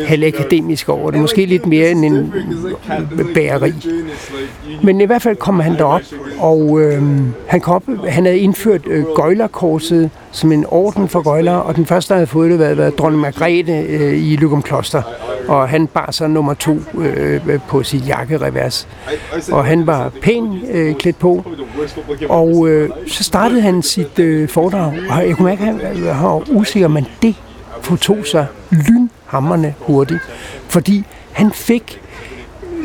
halvakademisk 0.07 0.89
over 0.89 1.11
det. 1.11 1.19
Måske 1.19 1.45
lidt 1.45 1.65
mere 1.65 1.91
end 1.91 2.05
en 2.05 2.33
bæreri. 3.33 3.73
Men 4.83 5.01
i 5.01 5.05
hvert 5.05 5.21
fald 5.21 5.35
kom 5.35 5.59
han 5.59 5.73
derop, 5.73 6.01
og 6.39 6.81
øh, 6.81 7.03
han, 7.47 7.61
kom 7.61 7.75
op, 7.75 8.07
han 8.07 8.25
havde 8.25 8.39
indført 8.39 8.81
øh, 8.87 9.05
gøjlerkorset 9.15 10.09
som 10.31 10.51
en 10.51 10.65
orden 10.69 11.07
for 11.07 11.21
gøjlere, 11.21 11.63
og 11.63 11.75
den 11.75 11.85
første, 11.85 12.09
der 12.09 12.15
havde 12.15 12.27
fået 12.35 12.51
det, 12.51 12.59
var, 12.59 12.73
været 12.73 12.97
dronning 12.97 13.21
Margrethe 13.21 13.81
øh, 13.81 14.13
i 14.13 14.35
Lykum 14.35 14.61
Kloster, 14.61 15.01
og 15.47 15.69
han 15.69 15.87
bar 15.87 16.11
så 16.11 16.27
nummer 16.27 16.53
to 16.53 16.79
øh, 16.97 17.59
på 17.67 17.83
sit 17.83 18.07
jakkerevers. 18.07 18.87
Og 19.51 19.65
han 19.65 19.87
var 19.87 20.11
pæn 20.21 20.61
øh, 20.71 20.95
klædt 20.95 21.19
på, 21.19 21.43
og 22.29 22.67
øh, 22.67 22.89
så 23.07 23.23
startede 23.23 23.61
han 23.61 23.81
sit 23.81 24.19
øh, 24.19 24.49
foredrag, 24.49 24.93
og 25.09 25.27
jeg 25.27 25.35
kunne 25.35 25.45
mærke, 25.45 25.63
at 25.63 25.97
han 25.97 26.05
var 26.05 26.43
usikker, 26.49 26.87
men 26.87 27.07
det 27.21 27.35
fortog 27.81 28.17
sig 28.25 28.47
lynhammerne 28.71 29.73
hurtigt, 29.79 30.21
fordi 30.67 31.03
han 31.31 31.51
fik 31.51 32.01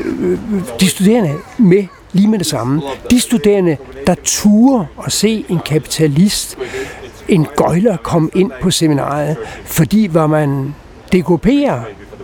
øh, 0.04 0.38
de 0.80 0.88
studerende 0.88 1.34
med 1.58 1.84
lige 2.12 2.28
med 2.28 2.38
det 2.38 2.46
samme. 2.46 2.82
De 3.10 3.20
studerende, 3.20 3.76
der 4.06 4.14
turer 4.24 4.84
at 5.06 5.12
se 5.12 5.44
en 5.48 5.60
kapitalist 5.66 6.58
en 7.30 7.46
gøjler 7.56 7.96
kom 7.96 8.30
ind 8.34 8.50
på 8.62 8.70
seminaret, 8.70 9.36
fordi 9.64 10.08
var 10.12 10.26
man 10.26 10.74
dekoperer 11.12 11.82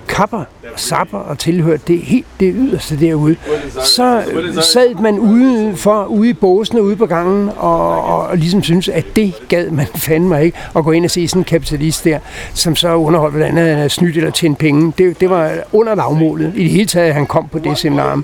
kapper, 0.09 0.45
sapper 0.77 1.19
og 1.19 1.39
tilhørte 1.39 1.83
det 1.87 1.99
helt 1.99 2.27
det 2.41 2.55
yderste 2.57 3.01
derude, 3.01 3.37
så 3.85 4.23
sad 4.61 4.95
man 4.95 5.19
ude, 5.19 5.77
for, 5.77 6.05
ude 6.05 6.29
i 6.29 6.33
båsene 6.33 6.83
ude 6.83 6.97
på 6.97 7.07
gangen 7.07 7.51
og, 7.57 8.05
og, 8.05 8.27
og 8.27 8.37
ligesom 8.37 8.63
synes 8.63 8.89
at 8.89 9.05
det 9.17 9.35
gad 9.49 9.71
man 9.71 9.87
fandme 10.07 10.45
ikke 10.45 10.59
at 10.77 10.85
gå 10.85 10.91
ind 10.91 11.05
og 11.05 11.11
se 11.11 11.29
sådan 11.29 11.41
en 11.41 11.45
kapitalist 11.45 12.05
der, 12.05 12.19
som 12.55 12.77
så 12.77 12.95
underholdt, 12.95 13.35
hvordan 13.37 13.57
han 13.57 13.77
havde 13.77 13.89
snydt 13.89 14.17
eller 14.17 14.31
tjent 14.31 14.59
penge. 14.59 14.93
Det, 14.99 15.21
det 15.21 15.31
var 15.31 15.53
under 15.73 15.95
lavmålet. 15.95 16.53
I 16.57 16.63
det 16.63 16.71
hele 16.71 16.87
taget, 16.87 17.15
han 17.15 17.27
kom 17.27 17.49
på 17.49 17.59
det 17.59 17.79
seminar. 17.79 18.23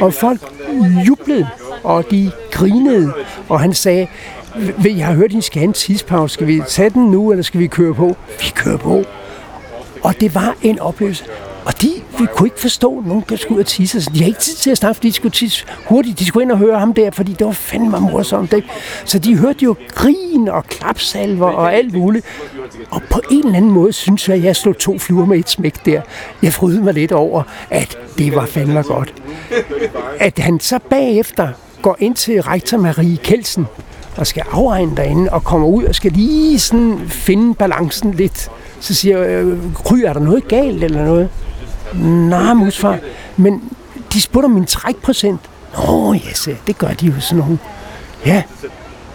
Og 0.00 0.14
folk 0.14 0.40
jublede, 1.06 1.48
og 1.84 2.04
de 2.10 2.30
grinede, 2.50 3.12
og 3.48 3.60
han 3.60 3.74
sagde, 3.74 4.06
jeg 4.84 5.06
har 5.06 5.14
hørt, 5.14 5.30
at 5.30 5.38
I 5.38 5.40
skal 5.40 5.60
have 5.60 5.68
en 5.68 5.72
tidspause. 5.72 6.34
Skal 6.34 6.46
vi 6.46 6.62
tage 6.68 6.90
den 6.90 7.10
nu, 7.10 7.30
eller 7.30 7.42
skal 7.42 7.60
vi 7.60 7.66
køre 7.66 7.94
på? 7.94 8.16
Vi 8.40 8.52
kører 8.54 8.76
på. 8.76 9.04
Og 10.02 10.14
det 10.20 10.34
var 10.34 10.56
en 10.62 10.78
oplevelse. 10.78 11.24
Og 11.64 11.82
de 11.82 11.90
vi 12.18 12.26
kunne 12.36 12.46
ikke 12.46 12.60
forstå, 12.60 12.98
at 12.98 13.06
nogen 13.06 13.24
skulle 13.36 13.54
ud 13.54 13.60
og 13.60 13.66
tisse. 13.66 14.02
Så 14.02 14.10
de 14.14 14.18
har 14.18 14.26
ikke 14.26 14.40
tid 14.40 14.54
til 14.54 14.70
at 14.70 14.78
snakke, 14.78 14.94
fordi 14.94 15.08
de 15.08 15.12
skulle 15.12 15.32
tisse 15.32 15.64
hurtigt. 15.86 16.18
De 16.18 16.26
skulle 16.26 16.44
ind 16.44 16.52
og 16.52 16.58
høre 16.58 16.78
ham 16.78 16.94
der, 16.94 17.10
fordi 17.10 17.32
det 17.32 17.46
var 17.46 17.52
fandme 17.52 18.00
morsomt. 18.00 18.52
Ikke? 18.52 18.68
Så 19.04 19.18
de 19.18 19.36
hørte 19.36 19.64
jo 19.64 19.76
grin 19.88 20.48
og 20.48 20.64
klapsalver 20.64 21.46
og 21.46 21.74
alt 21.74 21.94
muligt. 21.94 22.26
Og 22.90 23.02
på 23.10 23.20
en 23.30 23.44
eller 23.44 23.56
anden 23.56 23.70
måde 23.70 23.92
synes 23.92 24.28
jeg, 24.28 24.36
at 24.36 24.44
jeg 24.44 24.56
slog 24.56 24.78
to 24.78 24.98
fluer 24.98 25.26
med 25.26 25.38
et 25.38 25.48
smæk 25.48 25.86
der. 25.86 26.00
Jeg 26.42 26.52
frydede 26.52 26.82
mig 26.82 26.94
lidt 26.94 27.12
over, 27.12 27.42
at 27.70 27.96
det 28.18 28.34
var 28.34 28.46
fandme 28.46 28.82
godt. 28.82 29.14
At 30.18 30.38
han 30.38 30.60
så 30.60 30.78
bagefter 30.90 31.48
går 31.82 31.96
ind 32.00 32.14
til 32.14 32.42
rektor 32.42 32.78
Marie 32.78 33.16
Kelsen 33.16 33.66
der 34.18 34.24
skal 34.24 34.42
afregne 34.50 34.96
derinde 34.96 35.30
og 35.30 35.44
kommer 35.44 35.66
ud 35.68 35.84
og 35.84 35.94
skal 35.94 36.12
lige 36.12 36.58
sådan 36.58 37.00
finde 37.08 37.54
balancen 37.54 38.14
lidt. 38.14 38.50
Så 38.80 38.94
siger 38.94 39.18
jeg, 39.18 39.44
øh, 39.44 39.58
Kry, 39.74 39.98
er 39.98 40.12
der 40.12 40.20
noget 40.20 40.48
galt 40.48 40.84
eller 40.84 41.04
noget? 41.04 41.28
Nej, 42.28 42.54
musfar, 42.54 42.98
men 43.36 43.62
de 44.12 44.20
spurgte 44.20 44.44
om 44.44 44.50
min 44.50 44.64
trækprocent. 44.64 45.40
Nå, 45.76 46.12
ja, 46.12 46.28
yes, 46.30 46.48
det 46.66 46.78
gør 46.78 46.88
de 46.88 47.06
jo 47.06 47.20
sådan 47.20 47.38
nogle. 47.38 47.58
Ja, 48.26 48.42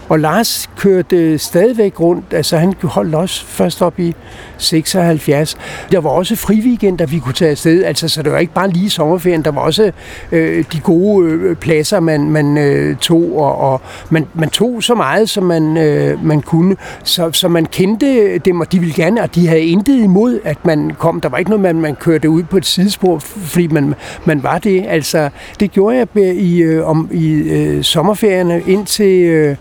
og 0.08 0.18
Lars 0.18 0.70
kørte 0.76 1.38
stadigvæk 1.38 2.00
rundt, 2.00 2.24
altså 2.32 2.56
han 2.56 2.74
holdt 2.82 3.14
også 3.14 3.44
først 3.46 3.82
op 3.82 4.00
i 4.00 4.14
76. 4.58 5.56
Der 5.92 6.00
var 6.00 6.10
også 6.10 6.36
friweekender, 6.36 7.06
vi 7.06 7.18
kunne 7.18 7.34
tage 7.34 7.50
afsted, 7.50 7.84
altså 7.84 8.08
så 8.08 8.22
det 8.22 8.32
var 8.32 8.38
ikke 8.38 8.52
bare 8.52 8.70
lige 8.70 8.90
sommerferien, 8.90 9.44
der 9.44 9.50
var 9.50 9.60
også 9.60 9.92
øh, 10.32 10.64
de 10.72 10.80
gode 10.80 11.30
øh, 11.30 11.56
pladser, 11.56 12.00
man, 12.00 12.30
man 12.30 12.58
øh, 12.58 12.96
tog, 12.96 13.36
og, 13.36 13.58
og 13.58 13.80
man, 14.10 14.26
man 14.34 14.50
tog 14.50 14.82
så 14.82 14.94
meget, 14.94 15.30
som 15.30 15.44
man, 15.44 15.76
øh, 15.76 16.24
man 16.24 16.42
kunne, 16.42 16.76
så, 17.04 17.32
så 17.32 17.48
man 17.48 17.66
kendte 17.66 18.38
dem, 18.38 18.60
og 18.60 18.72
de 18.72 18.78
ville 18.78 18.94
gerne, 18.94 19.22
og 19.22 19.34
de 19.34 19.48
havde 19.48 19.64
intet 19.64 20.02
imod, 20.02 20.40
at 20.44 20.66
man 20.66 20.90
kom. 20.98 21.20
Der 21.20 21.28
var 21.28 21.38
ikke 21.38 21.50
noget, 21.50 21.62
man, 21.62 21.80
man 21.80 21.94
kørte 21.94 22.30
ud 22.30 22.42
på 22.42 22.56
et 22.56 22.66
sidespor, 22.66 23.18
fordi 23.18 23.66
man, 23.66 23.94
man 24.24 24.42
var 24.42 24.58
det. 24.58 24.84
Altså, 24.88 25.28
det 25.60 25.70
gjorde 25.70 25.96
jeg 25.96 26.36
i, 26.36 26.62
øh, 26.62 26.88
om, 26.88 27.08
i 27.12 27.32
øh, 27.32 27.84
sommerferierne 27.84 28.62
indtil... 28.66 29.24
Øh, 29.24 29.56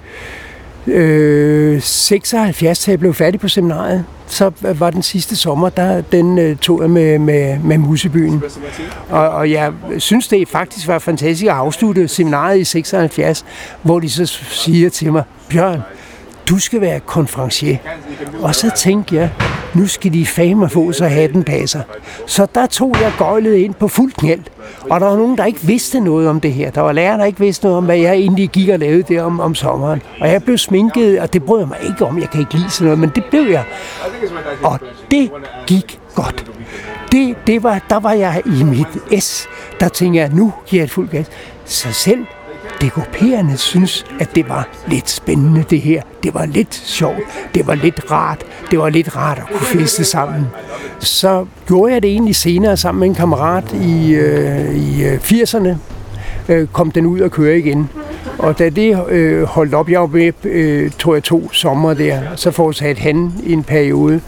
øh, 0.87 1.81
76, 1.81 2.85
da 2.85 2.91
jeg 2.91 2.99
blev 2.99 3.13
færdig 3.13 3.39
på 3.39 3.47
seminariet, 3.47 4.05
så 4.27 4.51
var 4.61 4.89
den 4.89 5.03
sidste 5.03 5.35
sommer, 5.35 5.69
der 5.69 6.01
den 6.01 6.39
øh, 6.39 6.57
tog 6.57 6.81
jeg 6.81 6.89
med, 6.89 7.19
med, 7.19 7.59
med 7.59 7.77
Musebyen. 7.77 8.43
Og, 9.09 9.29
og 9.29 9.51
jeg 9.51 9.71
synes, 9.97 10.27
det 10.27 10.47
faktisk 10.47 10.87
var 10.87 10.99
fantastisk 10.99 11.45
at 11.45 11.55
afslutte 11.55 12.07
seminariet 12.07 12.59
i 12.59 12.63
76, 12.63 13.45
hvor 13.81 13.99
de 13.99 14.09
så 14.09 14.25
siger 14.49 14.89
til 14.89 15.11
mig, 15.11 15.23
Bjørn, 15.49 15.81
du 16.49 16.59
skal 16.59 16.81
være 16.81 16.99
konferencier. 16.99 17.77
Og 18.41 18.55
så 18.55 18.71
tænkte 18.75 19.15
jeg, 19.15 19.29
nu 19.73 19.87
skal 19.87 20.13
de 20.13 20.25
fame 20.25 20.69
få, 20.69 20.91
så 20.91 21.07
hatten 21.07 21.43
passer. 21.43 21.81
Så 22.25 22.47
der 22.55 22.65
tog 22.65 22.95
jeg 23.01 23.11
gøjlet 23.17 23.55
ind 23.55 23.73
på 23.73 23.87
fuld 23.87 24.11
knæld. 24.11 24.41
Og 24.89 24.99
der 24.99 25.07
var 25.07 25.15
nogen, 25.15 25.37
der 25.37 25.45
ikke 25.45 25.59
vidste 25.61 25.99
noget 25.99 26.27
om 26.29 26.39
det 26.39 26.53
her. 26.53 26.71
Der 26.71 26.81
var 26.81 26.91
lærere, 26.91 27.17
der 27.17 27.25
ikke 27.25 27.39
vidste 27.39 27.65
noget 27.65 27.77
om, 27.77 27.85
hvad 27.85 27.97
jeg 27.97 28.13
egentlig 28.13 28.49
gik 28.49 28.69
og 28.69 28.79
lavede 28.79 29.03
der 29.03 29.23
om, 29.23 29.39
om 29.39 29.55
sommeren. 29.55 30.01
Og 30.19 30.29
jeg 30.29 30.43
blev 30.43 30.57
sminket, 30.57 31.19
og 31.19 31.33
det 31.33 31.43
brød 31.43 31.59
jeg 31.59 31.67
mig 31.67 31.77
ikke 31.89 32.05
om. 32.05 32.19
Jeg 32.19 32.29
kan 32.29 32.39
ikke 32.39 32.53
lide 32.53 32.69
sådan 32.69 32.85
noget, 32.85 32.99
men 32.99 33.09
det 33.15 33.23
blev 33.29 33.41
jeg. 33.41 33.63
Og 34.63 34.79
det 35.11 35.31
gik 35.67 35.99
godt. 36.15 36.45
Det, 37.11 37.35
det 37.47 37.63
var, 37.63 37.81
der 37.89 37.99
var 37.99 38.13
jeg 38.13 38.41
i 38.45 38.63
mit 38.63 39.23
S. 39.23 39.47
Der 39.79 39.87
tænkte 39.87 40.19
jeg, 40.19 40.29
nu 40.33 40.53
giver 40.65 40.81
jeg 40.81 40.85
et 40.85 40.91
fuld 40.91 41.09
gas. 41.09 41.25
Så 41.65 41.91
selv 41.91 42.25
DKP'erne 42.83 43.57
synes, 43.57 44.05
at 44.19 44.35
det 44.35 44.49
var 44.49 44.67
lidt 44.87 45.09
spændende 45.09 45.63
det 45.69 45.81
her. 45.81 46.01
Det 46.23 46.33
var 46.33 46.45
lidt 46.45 46.75
sjovt. 46.75 47.19
Det 47.55 47.67
var 47.67 47.75
lidt 47.75 48.11
rart. 48.11 48.45
Det 48.71 48.79
var 48.79 48.89
lidt 48.89 49.15
rart 49.15 49.37
at 49.37 49.43
kunne 49.47 49.81
feste 49.81 50.03
sammen. 50.03 50.47
Så 50.99 51.45
gjorde 51.67 51.93
jeg 51.93 52.03
det 52.03 52.11
egentlig 52.11 52.35
senere 52.35 52.77
sammen 52.77 52.99
med 52.99 53.07
en 53.07 53.15
kammerat 53.15 53.73
i, 53.73 54.13
øh, 54.13 54.75
i 54.75 55.03
øh, 55.03 55.19
80'erne. 55.19 55.69
Øh, 56.49 56.67
kom 56.67 56.91
den 56.91 57.05
ud 57.05 57.19
og 57.19 57.31
køre 57.31 57.57
igen. 57.57 57.89
Og 58.37 58.59
da 58.59 58.69
det 58.69 59.09
øh, 59.09 59.43
holdt 59.43 59.73
op, 59.73 59.89
jeg 59.89 60.01
var 60.01 60.07
med, 60.07 60.33
øh, 60.43 60.91
tror 60.99 61.13
jeg, 61.13 61.23
to 61.23 61.51
sommer 61.51 61.93
der, 61.93 62.21
så 62.35 62.51
fortsatte 62.51 63.01
han 63.01 63.33
i 63.43 63.53
en 63.53 63.63
periode. 63.63 64.21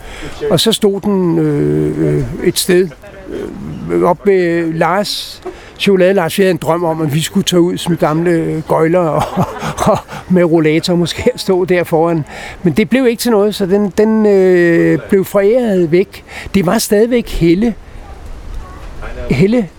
Og 0.51 0.59
så 0.59 0.71
stod 0.71 1.01
den 1.01 1.39
øh, 1.39 2.17
øh 2.17 2.23
et 2.43 2.59
sted 2.59 2.89
op 4.03 4.25
med 4.25 4.73
Lars 4.73 5.41
Chokolade 5.79 6.13
Lars, 6.13 6.37
vi 6.37 6.43
havde 6.43 6.51
en 6.51 6.57
drøm 6.57 6.83
om, 6.83 7.01
at 7.01 7.13
vi 7.13 7.21
skulle 7.21 7.43
tage 7.43 7.61
ud 7.61 7.77
som 7.77 7.97
gamle 7.97 8.63
gøjler 8.67 8.99
og, 8.99 9.23
og 9.91 9.97
med 10.29 10.43
rollator 10.43 10.95
måske 10.95 11.31
stå 11.35 11.65
der 11.65 11.83
foran. 11.83 12.25
Men 12.63 12.73
det 12.73 12.89
blev 12.89 13.07
ikke 13.07 13.21
til 13.21 13.31
noget, 13.31 13.55
så 13.55 13.65
den, 13.65 13.93
den 13.97 14.25
øh, 14.25 14.99
blev 15.09 15.25
foræret 15.25 15.91
væk. 15.91 16.23
Det 16.53 16.65
var 16.65 16.77
stadigvæk 16.77 17.29
Helle, 17.29 17.73
Helle 19.29 19.69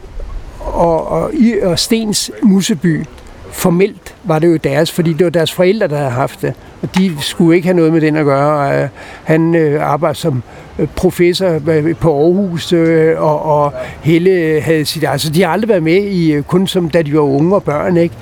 og, 0.60 1.08
og, 1.08 1.30
og 1.62 1.78
Stens 1.78 2.30
Museby. 2.42 3.04
Formelt 3.56 4.14
var 4.24 4.38
det 4.38 4.48
jo 4.48 4.56
deres, 4.56 4.92
fordi 4.92 5.12
det 5.12 5.24
var 5.24 5.30
deres 5.30 5.52
forældre, 5.52 5.88
der 5.88 5.96
havde 5.96 6.10
haft 6.10 6.42
det. 6.42 6.54
Og 6.82 6.88
de 6.96 7.12
skulle 7.20 7.56
ikke 7.56 7.68
have 7.68 7.76
noget 7.76 7.92
med 7.92 8.00
den 8.00 8.16
at 8.16 8.24
gøre. 8.24 8.68
Og, 8.68 8.82
øh, 8.82 8.88
han 9.24 9.54
øh, 9.54 9.82
arbejdede 9.82 10.18
som 10.18 10.42
øh, 10.78 10.86
professor 10.96 11.60
øh, 11.68 11.96
på 11.96 12.24
Aarhus, 12.24 12.72
øh, 12.72 13.22
og, 13.22 13.42
og 13.42 13.72
Helle 14.02 14.30
øh, 14.30 14.62
havde 14.62 14.84
sit... 14.84 15.04
Altså, 15.04 15.30
de 15.30 15.42
har 15.42 15.48
aldrig 15.48 15.68
været 15.68 15.82
med, 15.82 16.02
i, 16.02 16.40
kun 16.42 16.66
som 16.66 16.90
da 16.90 17.02
de 17.02 17.14
var 17.14 17.20
unge 17.20 17.54
og 17.54 17.62
børn, 17.62 17.96
ikke? 17.96 18.14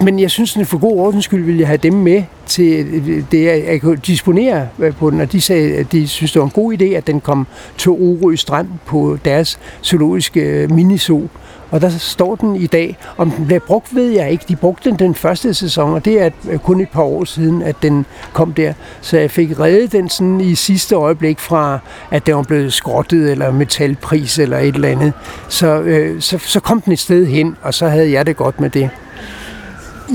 Men 0.00 0.18
jeg 0.18 0.30
synes, 0.30 0.56
at 0.56 0.66
for 0.66 0.78
god 0.78 0.98
ordens 0.98 1.24
skyld 1.24 1.44
ville 1.44 1.60
jeg 1.60 1.68
have 1.68 1.78
dem 1.78 1.92
med 1.92 2.22
til 2.46 2.86
det, 3.32 3.48
at 3.48 3.80
kunne 3.80 3.96
disponere 3.96 4.68
på 4.98 5.10
den, 5.10 5.20
og 5.20 5.32
de 5.32 5.40
sagde, 5.40 5.76
at 5.76 5.92
de 5.92 6.08
synes, 6.08 6.32
det 6.32 6.40
var 6.40 6.46
en 6.46 6.52
god 6.54 6.74
idé, 6.74 6.84
at 6.84 7.06
den 7.06 7.20
kom 7.20 7.46
til 7.78 7.90
Orø 7.90 8.36
Strand 8.36 8.68
på 8.86 9.18
deres 9.24 9.58
zoologiske 9.82 10.68
minisol. 10.70 11.28
Og 11.72 11.80
der 11.80 11.88
står 11.88 12.34
den 12.34 12.56
i 12.56 12.66
dag. 12.66 12.98
Om 13.16 13.30
den 13.30 13.46
blev 13.46 13.60
brugt, 13.60 13.94
ved 13.94 14.10
jeg 14.10 14.30
ikke. 14.30 14.44
De 14.48 14.56
brugte 14.56 14.90
den 14.90 14.98
den 14.98 15.14
første 15.14 15.54
sæson, 15.54 15.94
og 15.94 16.04
det 16.04 16.20
er 16.22 16.30
øh, 16.50 16.58
kun 16.58 16.80
et 16.80 16.88
par 16.88 17.02
år 17.02 17.24
siden, 17.24 17.62
at 17.62 17.76
den 17.82 18.06
kom 18.32 18.52
der. 18.52 18.72
Så 19.00 19.18
jeg 19.18 19.30
fik 19.30 19.60
reddet 19.60 19.92
den 19.92 20.08
sådan 20.08 20.40
i 20.40 20.54
sidste 20.54 20.94
øjeblik 20.94 21.40
fra, 21.40 21.78
at 22.10 22.26
den 22.26 22.36
var 22.36 22.42
blevet 22.42 22.72
skrottet, 22.72 23.30
eller 23.30 23.52
metalpris, 23.52 24.38
eller 24.38 24.58
et 24.58 24.74
eller 24.74 24.88
andet. 24.88 25.12
Så, 25.48 25.66
øh, 25.80 26.20
så, 26.20 26.38
så 26.38 26.60
kom 26.60 26.80
den 26.80 26.92
et 26.92 26.98
sted 26.98 27.26
hen, 27.26 27.56
og 27.62 27.74
så 27.74 27.88
havde 27.88 28.12
jeg 28.12 28.26
det 28.26 28.36
godt 28.36 28.60
med 28.60 28.70
det. 28.70 28.90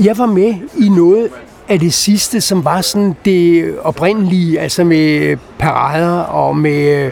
Jeg 0.04 0.18
var 0.18 0.26
med 0.26 0.54
i 0.78 0.88
noget 0.88 1.28
af 1.68 1.80
det 1.80 1.94
sidste, 1.94 2.40
som 2.40 2.64
var 2.64 2.80
sådan 2.80 3.16
det 3.24 3.74
oprindelige, 3.82 4.60
altså 4.60 4.84
med 4.84 5.36
parader 5.58 6.20
og 6.20 6.56
med 6.56 7.04
øh, 7.04 7.10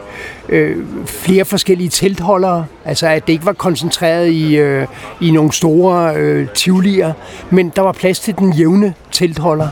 øh, 0.48 0.76
flere 1.06 1.44
forskellige 1.44 1.88
teltholdere. 1.88 2.66
Altså 2.84 3.06
at 3.06 3.26
det 3.26 3.32
ikke 3.32 3.46
var 3.46 3.52
koncentreret 3.52 4.28
i, 4.28 4.56
øh, 4.56 4.86
i 5.20 5.30
nogle 5.30 5.52
store 5.52 6.16
øh, 6.16 6.48
tivolier, 6.54 7.12
men 7.50 7.72
der 7.76 7.82
var 7.82 7.92
plads 7.92 8.20
til 8.20 8.38
den 8.38 8.52
jævne 8.52 8.94
teltholder. 9.12 9.68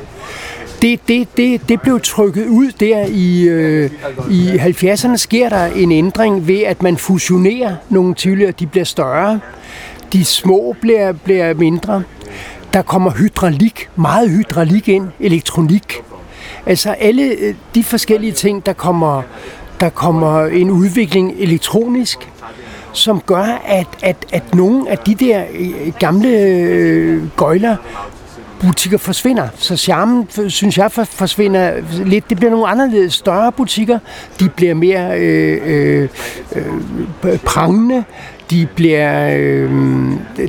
Det, 0.82 1.08
det, 1.08 1.28
det, 1.36 1.68
det 1.68 1.80
blev 1.80 2.00
trykket 2.00 2.46
ud 2.46 2.72
der 2.80 3.06
i, 3.08 3.42
øh, 3.42 3.90
i 4.30 4.48
70'erne 4.48 5.16
sker 5.16 5.48
der 5.48 5.64
en 5.66 5.92
ændring 5.92 6.48
ved, 6.48 6.60
at 6.62 6.82
man 6.82 6.96
fusionerer 6.96 7.76
nogle 7.90 8.14
tivolier, 8.14 8.50
de 8.50 8.66
bliver 8.66 8.84
større. 8.84 9.40
De 10.12 10.24
små 10.24 10.76
bliver, 10.80 11.12
bliver 11.12 11.54
mindre. 11.54 12.02
Der 12.72 12.82
kommer 12.82 13.10
hydraulik, 13.10 13.88
meget 13.96 14.30
hydraulik 14.30 14.88
ind, 14.88 15.08
elektronik. 15.20 15.94
Altså 16.66 16.90
alle 16.90 17.22
øh, 17.22 17.54
de 17.74 17.84
forskellige 17.84 18.32
ting, 18.32 18.66
der 18.66 18.72
kommer, 18.72 19.22
der 19.84 19.90
kommer 19.90 20.46
en 20.46 20.70
udvikling 20.70 21.34
elektronisk, 21.38 22.18
som 22.92 23.20
gør, 23.20 23.62
at, 23.66 23.86
at, 24.02 24.16
at 24.32 24.54
nogle 24.54 24.90
af 24.90 24.98
de 24.98 25.14
der 25.14 25.44
øh, 25.58 25.92
gamle 25.98 26.28
øh, 26.28 27.22
gøjler 27.36 27.76
butikker 28.60 28.98
forsvinder. 28.98 29.48
Så 29.54 29.76
charmen, 29.76 30.28
synes 30.48 30.78
jeg, 30.78 30.92
forsvinder 30.92 31.72
lidt. 32.04 32.30
Det 32.30 32.36
bliver 32.36 32.50
nogle 32.50 32.66
anderledes 32.66 33.14
større 33.14 33.52
butikker. 33.52 33.98
De 34.40 34.48
bliver 34.48 34.74
mere 34.74 35.20
øh, 35.20 35.60
øh, 35.66 36.08
øh 37.24 37.38
prangende 37.38 38.04
de 38.50 38.66
bliver 38.76 39.36
øh, 39.38 39.70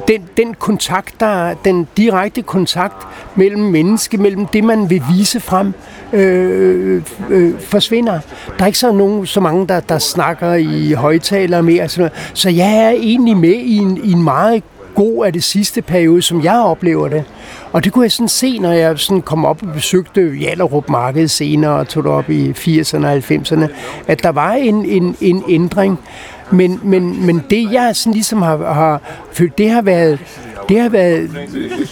den, 0.08 0.30
den 0.38 0.54
kontakt, 0.54 1.20
der 1.20 1.54
den 1.54 1.88
direkte 1.98 2.42
kontakt 2.42 3.08
mellem 3.36 3.62
menneske, 3.62 4.18
mellem 4.18 4.46
det, 4.46 4.64
man 4.64 4.90
vil 4.90 5.04
vise 5.18 5.40
frem, 5.40 5.74
øh, 6.14 6.96
øh, 6.96 7.02
øh 7.30 7.60
forsvinder. 7.60 8.20
Der 8.58 8.64
er 8.64 8.68
ikke 8.68 8.80
så, 8.80 8.92
nogen, 8.92 9.26
så 9.26 9.40
mange, 9.40 9.68
der, 9.68 9.80
der 9.80 9.98
snakker 9.98 10.54
i 10.54 10.92
højtaler 10.92 11.62
mere. 11.62 11.90
Så, 11.90 12.10
så 12.34 12.50
jeg 12.50 12.78
er 12.78 12.90
egentlig 12.90 13.38
med 13.38 13.56
i 13.56 13.78
en, 13.78 14.00
i 14.04 14.12
en 14.12 14.24
meget 14.24 14.64
god 14.96 15.26
af 15.26 15.34
det 15.34 15.44
sidste 15.44 15.82
periode, 15.82 16.22
som 16.22 16.44
jeg 16.44 16.60
oplever 16.60 17.08
det. 17.08 17.24
Og 17.72 17.84
det 17.84 17.94
kunne 17.94 18.04
jeg 18.04 18.12
sådan 18.12 18.28
se, 18.28 18.60
når 18.60 18.72
jeg 18.72 19.00
sådan 19.00 19.22
kom 19.22 19.46
op 19.46 19.64
og 19.64 19.74
besøgte 19.74 20.38
Jallerup 20.42 20.90
Marked 20.90 21.28
senere 21.28 21.72
og 21.72 21.88
tog 21.88 22.04
det 22.04 22.12
op 22.12 22.30
i 22.30 22.52
80'erne 22.52 23.06
og 23.06 23.18
90'erne, 23.18 23.68
at 24.08 24.24
der 24.24 24.30
var 24.30 24.52
en, 24.52 24.86
en, 24.86 25.16
en 25.22 25.44
ændring. 25.50 26.00
Men, 26.52 26.80
men, 26.84 27.26
men 27.26 27.44
det, 27.50 27.72
jeg 27.72 27.96
sådan 27.96 28.14
ligesom 28.14 28.42
har, 28.42 28.74
har 28.74 29.02
følt, 29.32 29.58
det 29.58 29.70
har 29.70 29.82
været 29.82 30.20
det 30.70 30.82
har 30.82 30.90
været 30.90 31.30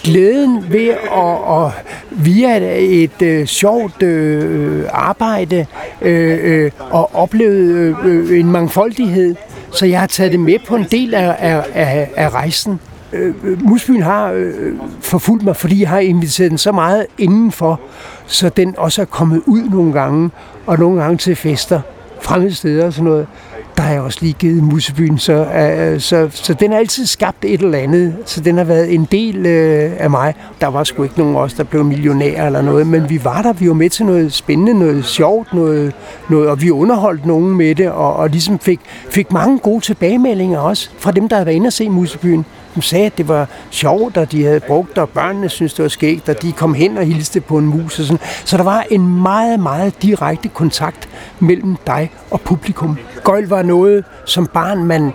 glæden 0.04 0.66
ved 0.70 0.88
at, 0.90 1.64
at 1.64 1.72
via 2.12 2.76
et 2.78 3.22
øh, 3.22 3.46
sjovt 3.46 4.04
øh, 4.04 4.86
arbejde 4.92 5.66
øh, 6.02 6.40
øh, 6.44 6.72
og 6.80 7.16
opleve 7.16 7.96
øh, 8.04 8.40
en 8.40 8.52
mangfoldighed. 8.52 9.36
Så 9.72 9.86
jeg 9.86 10.00
har 10.00 10.08
taget 10.08 10.32
det 10.32 10.40
med 10.40 10.60
på 10.68 10.76
en 10.76 10.86
del 10.92 11.14
af, 11.14 11.36
af, 11.40 11.66
af, 11.74 12.10
af 12.16 12.34
rejsen. 12.34 12.80
Øh, 13.14 13.34
øh, 13.44 13.64
Musbyen 13.64 14.02
har 14.02 14.32
øh, 14.32 14.74
forfulgt 15.02 15.44
mig, 15.44 15.56
fordi 15.56 15.82
jeg 15.82 15.90
har 15.90 16.00
inviteret 16.00 16.50
den 16.50 16.58
så 16.58 16.72
meget 16.72 17.06
indenfor, 17.18 17.80
så 18.26 18.50
den 18.50 18.76
også 18.78 19.02
er 19.02 19.06
kommet 19.06 19.42
ud 19.46 19.70
nogle 19.70 19.94
gange, 19.94 20.30
og 20.66 20.80
nogle 20.80 21.02
gange 21.02 21.18
til 21.18 21.36
fester, 21.36 21.82
fremmede 22.22 22.56
steder 22.56 22.86
og 22.86 22.94
sådan 22.94 23.06
noget 23.06 23.28
der 23.78 23.84
har 23.84 23.94
jeg 23.94 24.02
også 24.02 24.20
lige 24.22 24.34
givet 24.34 24.64
Musebyen, 24.64 25.18
så, 25.18 25.42
uh, 25.42 26.02
så, 26.02 26.30
så 26.32 26.54
den 26.54 26.72
har 26.72 26.80
altid 26.80 27.06
skabt 27.06 27.46
et 27.46 27.62
eller 27.62 27.78
andet, 27.78 28.16
så 28.26 28.42
den 28.42 28.58
har 28.58 28.64
været 28.64 28.94
en 28.94 29.08
del 29.12 29.38
uh, 29.38 30.04
af 30.04 30.10
mig. 30.10 30.34
Der 30.62 30.68
var 30.68 30.84
sgu 30.84 31.04
ikke 31.04 31.20
nogen 31.20 31.36
af 31.36 31.40
os, 31.40 31.54
der 31.54 31.64
blev 31.64 31.84
millionærer 31.86 32.46
eller 32.46 32.62
noget, 32.62 32.88
men 32.88 33.10
vi 33.10 33.24
var 33.24 33.42
der, 33.42 33.54
vi 33.54 33.68
var 33.68 33.74
med 33.74 33.90
til 33.90 34.06
noget 34.06 34.34
spændende, 34.34 34.74
noget 34.74 35.06
sjovt, 35.06 35.54
noget, 35.54 35.94
noget 36.30 36.50
og 36.50 36.62
vi 36.62 36.72
underholdt 36.72 37.26
nogen 37.26 37.56
med 37.58 37.76
det, 37.76 37.92
og, 37.92 38.16
og 38.16 38.30
ligesom 38.30 38.60
fik, 38.60 38.80
fik 39.10 39.32
mange 39.32 39.60
gode 39.60 39.82
tilbagemeldinger 39.82 40.60
også 40.60 40.90
fra 40.98 41.12
dem, 41.12 41.30
der 41.30 41.36
havde 41.36 41.46
været 41.46 41.56
inde 41.56 41.68
og 41.68 41.74
se 41.74 41.90
Musebyen. 41.90 42.46
Hun 42.74 42.82
sagde, 42.82 43.06
at 43.06 43.18
det 43.18 43.28
var 43.28 43.48
sjovt, 43.72 44.18
og 44.18 44.32
de 44.32 44.44
havde 44.44 44.60
brugt 44.60 44.90
det, 44.90 44.98
og 44.98 45.10
børnene 45.10 45.50
syntes, 45.50 45.74
det 45.74 45.84
var 45.84 45.90
skægt, 45.90 46.30
og 46.30 46.42
de 46.42 46.52
kom 46.52 46.74
hen 46.74 46.98
og 46.98 47.06
hilste 47.06 47.42
på 47.42 47.58
en 47.58 47.66
mus. 47.66 48.00
Og 48.00 48.06
sådan. 48.06 48.20
Så 48.46 48.58
der 48.58 48.64
var 48.64 48.86
en 48.90 49.22
meget, 49.22 49.60
meget 49.60 50.02
direkte 50.02 50.50
kontakt 50.50 51.10
mellem 51.40 51.78
dig 51.88 52.12
og 52.32 52.42
publikum. 52.42 52.98
Gøjl 53.24 53.48
var 53.48 53.62
noget, 53.62 54.04
som 54.26 54.48
barn 54.48 54.84
man 54.84 55.14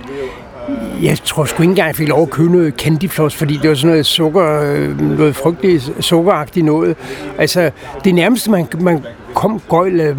jeg 1.03 1.19
tror 1.25 1.45
sgu 1.45 1.63
ikke 1.63 1.71
engang, 1.71 1.87
jeg 1.87 1.97
fik 1.97 2.09
lov 2.09 2.23
at 2.23 2.31
købe 2.31 2.53
noget 2.53 2.75
candyfloss, 2.75 3.37
fordi 3.37 3.57
det 3.63 3.69
var 3.69 3.77
sådan 3.77 3.91
noget 3.91 4.07
sukker, 4.07 4.63
øh, 4.63 5.01
noget 5.01 5.37
frygteligt 5.37 5.93
sukkeragtigt 6.01 6.67
noget. 6.67 6.97
Altså, 7.39 7.71
det 8.05 8.15
nærmeste, 8.15 8.51
man, 8.51 8.67
man 8.81 9.05
kom 9.35 9.61
gøjl, 9.69 10.01
øh, 10.01 10.17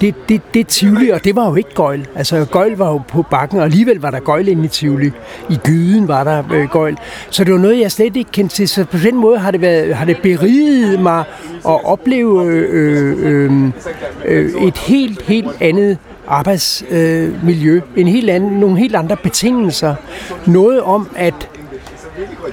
det, 0.00 0.14
det, 0.28 0.40
det 0.54 0.66
Tivoli, 0.66 1.08
og 1.08 1.24
det 1.24 1.36
var 1.36 1.48
jo 1.48 1.54
ikke 1.54 1.74
gøjl. 1.74 2.06
Altså, 2.14 2.46
gøjl 2.50 2.76
var 2.76 2.90
jo 2.90 3.00
på 3.08 3.22
bakken, 3.22 3.58
og 3.58 3.64
alligevel 3.64 4.00
var 4.00 4.10
der 4.10 4.20
gøjl 4.20 4.48
inde 4.48 4.64
i 4.64 4.68
Tivoli. 4.68 5.10
I 5.50 5.56
gyden 5.64 6.08
var 6.08 6.24
der 6.24 6.42
øh, 6.52 6.68
gøjl. 6.68 6.96
Så 7.30 7.44
det 7.44 7.52
var 7.52 7.58
noget, 7.58 7.80
jeg 7.80 7.92
slet 7.92 8.16
ikke 8.16 8.30
kendte 8.30 8.54
til. 8.54 8.68
Så 8.68 8.84
på 8.84 8.98
den 8.98 9.16
måde 9.16 9.38
har 9.38 9.50
det, 9.50 9.60
været, 9.60 9.94
har 9.94 10.04
det 10.04 10.16
beriget 10.22 11.00
mig 11.00 11.24
at 11.68 11.84
opleve 11.84 12.44
øh, 12.44 12.66
øh, 12.70 13.44
øhm, 13.44 13.72
øh, 14.24 14.62
et 14.66 14.78
helt, 14.78 15.22
helt 15.22 15.48
andet 15.60 15.98
arbejdsmiljø, 16.28 17.76
øh, 17.76 17.82
en 17.96 18.08
helt 18.08 18.30
anden, 18.30 18.50
nogle 18.60 18.78
helt 18.78 18.96
andre 18.96 19.16
betingelser. 19.16 19.94
Noget 20.46 20.82
om, 20.82 21.08
at 21.16 21.48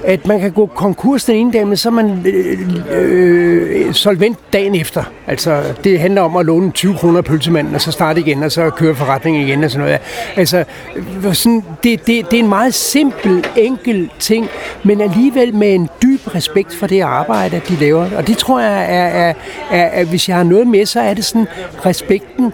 at 0.04 0.26
man 0.26 0.40
kan 0.40 0.52
gå 0.52 0.66
konkurs 0.66 1.24
den 1.24 1.36
ene 1.36 1.52
dag, 1.52 1.66
men 1.66 1.76
så 1.76 1.88
er 1.88 1.92
man 1.92 2.26
øh, 2.26 2.60
øh, 2.90 3.86
øh 3.86 3.94
solvent 3.94 4.38
dagen 4.52 4.74
efter. 4.74 5.04
Altså, 5.26 5.62
det 5.84 6.00
handler 6.00 6.22
om 6.22 6.36
at 6.36 6.46
låne 6.46 6.70
20 6.70 6.94
kroner 6.94 7.20
pølsemanden, 7.20 7.74
og 7.74 7.80
så 7.80 7.92
starte 7.92 8.20
igen, 8.20 8.42
og 8.42 8.52
så 8.52 8.70
køre 8.70 8.94
forretningen 8.94 9.42
igen 9.42 9.64
og 9.64 9.70
sådan 9.70 9.86
noget. 9.86 10.00
Altså, 10.36 10.64
øh, 10.96 11.34
sådan, 11.34 11.64
det, 11.84 12.06
det, 12.06 12.30
det 12.30 12.38
er 12.38 12.42
en 12.42 12.48
meget 12.48 12.74
simpel, 12.74 13.46
enkel 13.56 14.10
ting, 14.18 14.48
men 14.84 15.00
alligevel 15.00 15.54
med 15.54 15.74
en 15.74 15.88
dyb 16.02 16.34
respekt 16.34 16.74
for 16.74 16.86
det 16.86 17.00
arbejde, 17.00 17.60
de 17.68 17.74
laver. 17.74 18.06
Og 18.16 18.26
det 18.26 18.38
tror 18.38 18.60
jeg 18.60 18.82
er, 18.82 19.08
er, 19.28 19.34
er, 19.70 19.84
er 19.84 20.04
hvis 20.04 20.28
jeg 20.28 20.36
har 20.36 20.44
noget 20.44 20.66
med, 20.66 20.86
så 20.86 21.00
er 21.00 21.14
det 21.14 21.24
sådan 21.24 21.46
respekten 21.86 22.52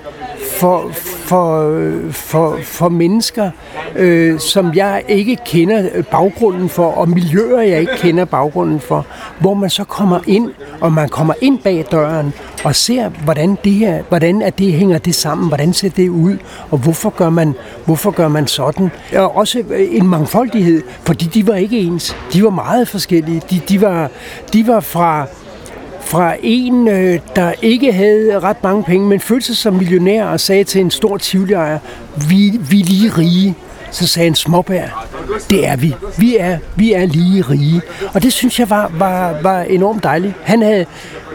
for, 0.58 0.90
for, 0.92 1.80
for, 2.10 2.58
for 2.62 2.88
mennesker, 2.88 3.50
øh, 3.96 4.38
som 4.40 4.74
jeg 4.74 5.02
ikke 5.08 5.38
kender 5.46 6.02
baggrunden 6.02 6.68
for, 6.68 6.86
og 6.86 7.08
miljøer, 7.08 7.60
jeg 7.60 7.80
ikke 7.80 7.96
kender 7.96 8.24
baggrunden 8.24 8.80
for, 8.80 9.06
hvor 9.40 9.54
man 9.54 9.70
så 9.70 9.84
kommer 9.84 10.20
ind, 10.26 10.50
og 10.80 10.92
man 10.92 11.08
kommer 11.08 11.34
ind 11.40 11.58
bag 11.58 11.84
døren, 11.90 12.32
og 12.64 12.74
ser, 12.74 13.08
hvordan 13.08 13.58
det 13.64 13.72
her, 13.72 14.02
hvordan 14.08 14.42
er 14.42 14.50
det 14.50 14.72
hænger 14.72 14.98
det 14.98 15.14
sammen, 15.14 15.48
hvordan 15.48 15.72
ser 15.72 15.88
det 15.88 16.08
ud, 16.08 16.36
og 16.70 16.78
hvorfor 16.78 17.10
gør 17.10 17.30
man, 17.30 17.54
hvorfor 17.84 18.10
gør 18.10 18.28
man 18.28 18.46
sådan. 18.46 18.90
Og 19.16 19.36
også 19.36 19.58
øh, 19.58 19.88
en 19.90 20.06
mangfoldighed, 20.06 20.82
fordi 21.02 21.24
de 21.24 21.46
var 21.46 21.54
ikke 21.54 21.78
ens. 21.78 22.16
De 22.32 22.44
var 22.44 22.50
meget 22.50 22.88
forskellige. 22.88 23.42
De, 23.50 23.60
de, 23.68 23.80
var, 23.80 24.10
de 24.52 24.66
var 24.66 24.80
fra 24.80 25.26
fra 26.08 26.36
en, 26.42 26.88
øh, 26.88 27.18
der 27.36 27.52
ikke 27.62 27.92
havde 27.92 28.40
ret 28.40 28.62
mange 28.62 28.84
penge, 28.84 29.08
men 29.08 29.20
følte 29.20 29.46
sig 29.46 29.56
som 29.56 29.74
millionær 29.74 30.24
og 30.24 30.40
sagde 30.40 30.64
til 30.64 30.80
en 30.80 30.90
stor 30.90 31.16
tivlejer, 31.16 31.78
vi, 32.28 32.60
vi 32.70 32.80
er 32.80 32.84
lige 32.84 33.10
rige. 33.18 33.54
Så 33.90 34.06
sagde 34.06 34.26
en 34.26 34.34
småbær, 34.34 35.06
det 35.50 35.66
er 35.66 35.76
vi. 35.76 35.94
Vi 36.18 36.36
er, 36.36 36.58
vi 36.76 36.92
er 36.92 37.06
lige 37.06 37.42
rige. 37.42 37.80
Og 38.14 38.22
det 38.22 38.32
synes 38.32 38.58
jeg 38.60 38.70
var, 38.70 38.90
var, 38.98 39.42
var 39.42 39.62
enormt 39.62 40.04
dejligt. 40.04 40.34
Han 40.42 40.62
havde 40.62 40.86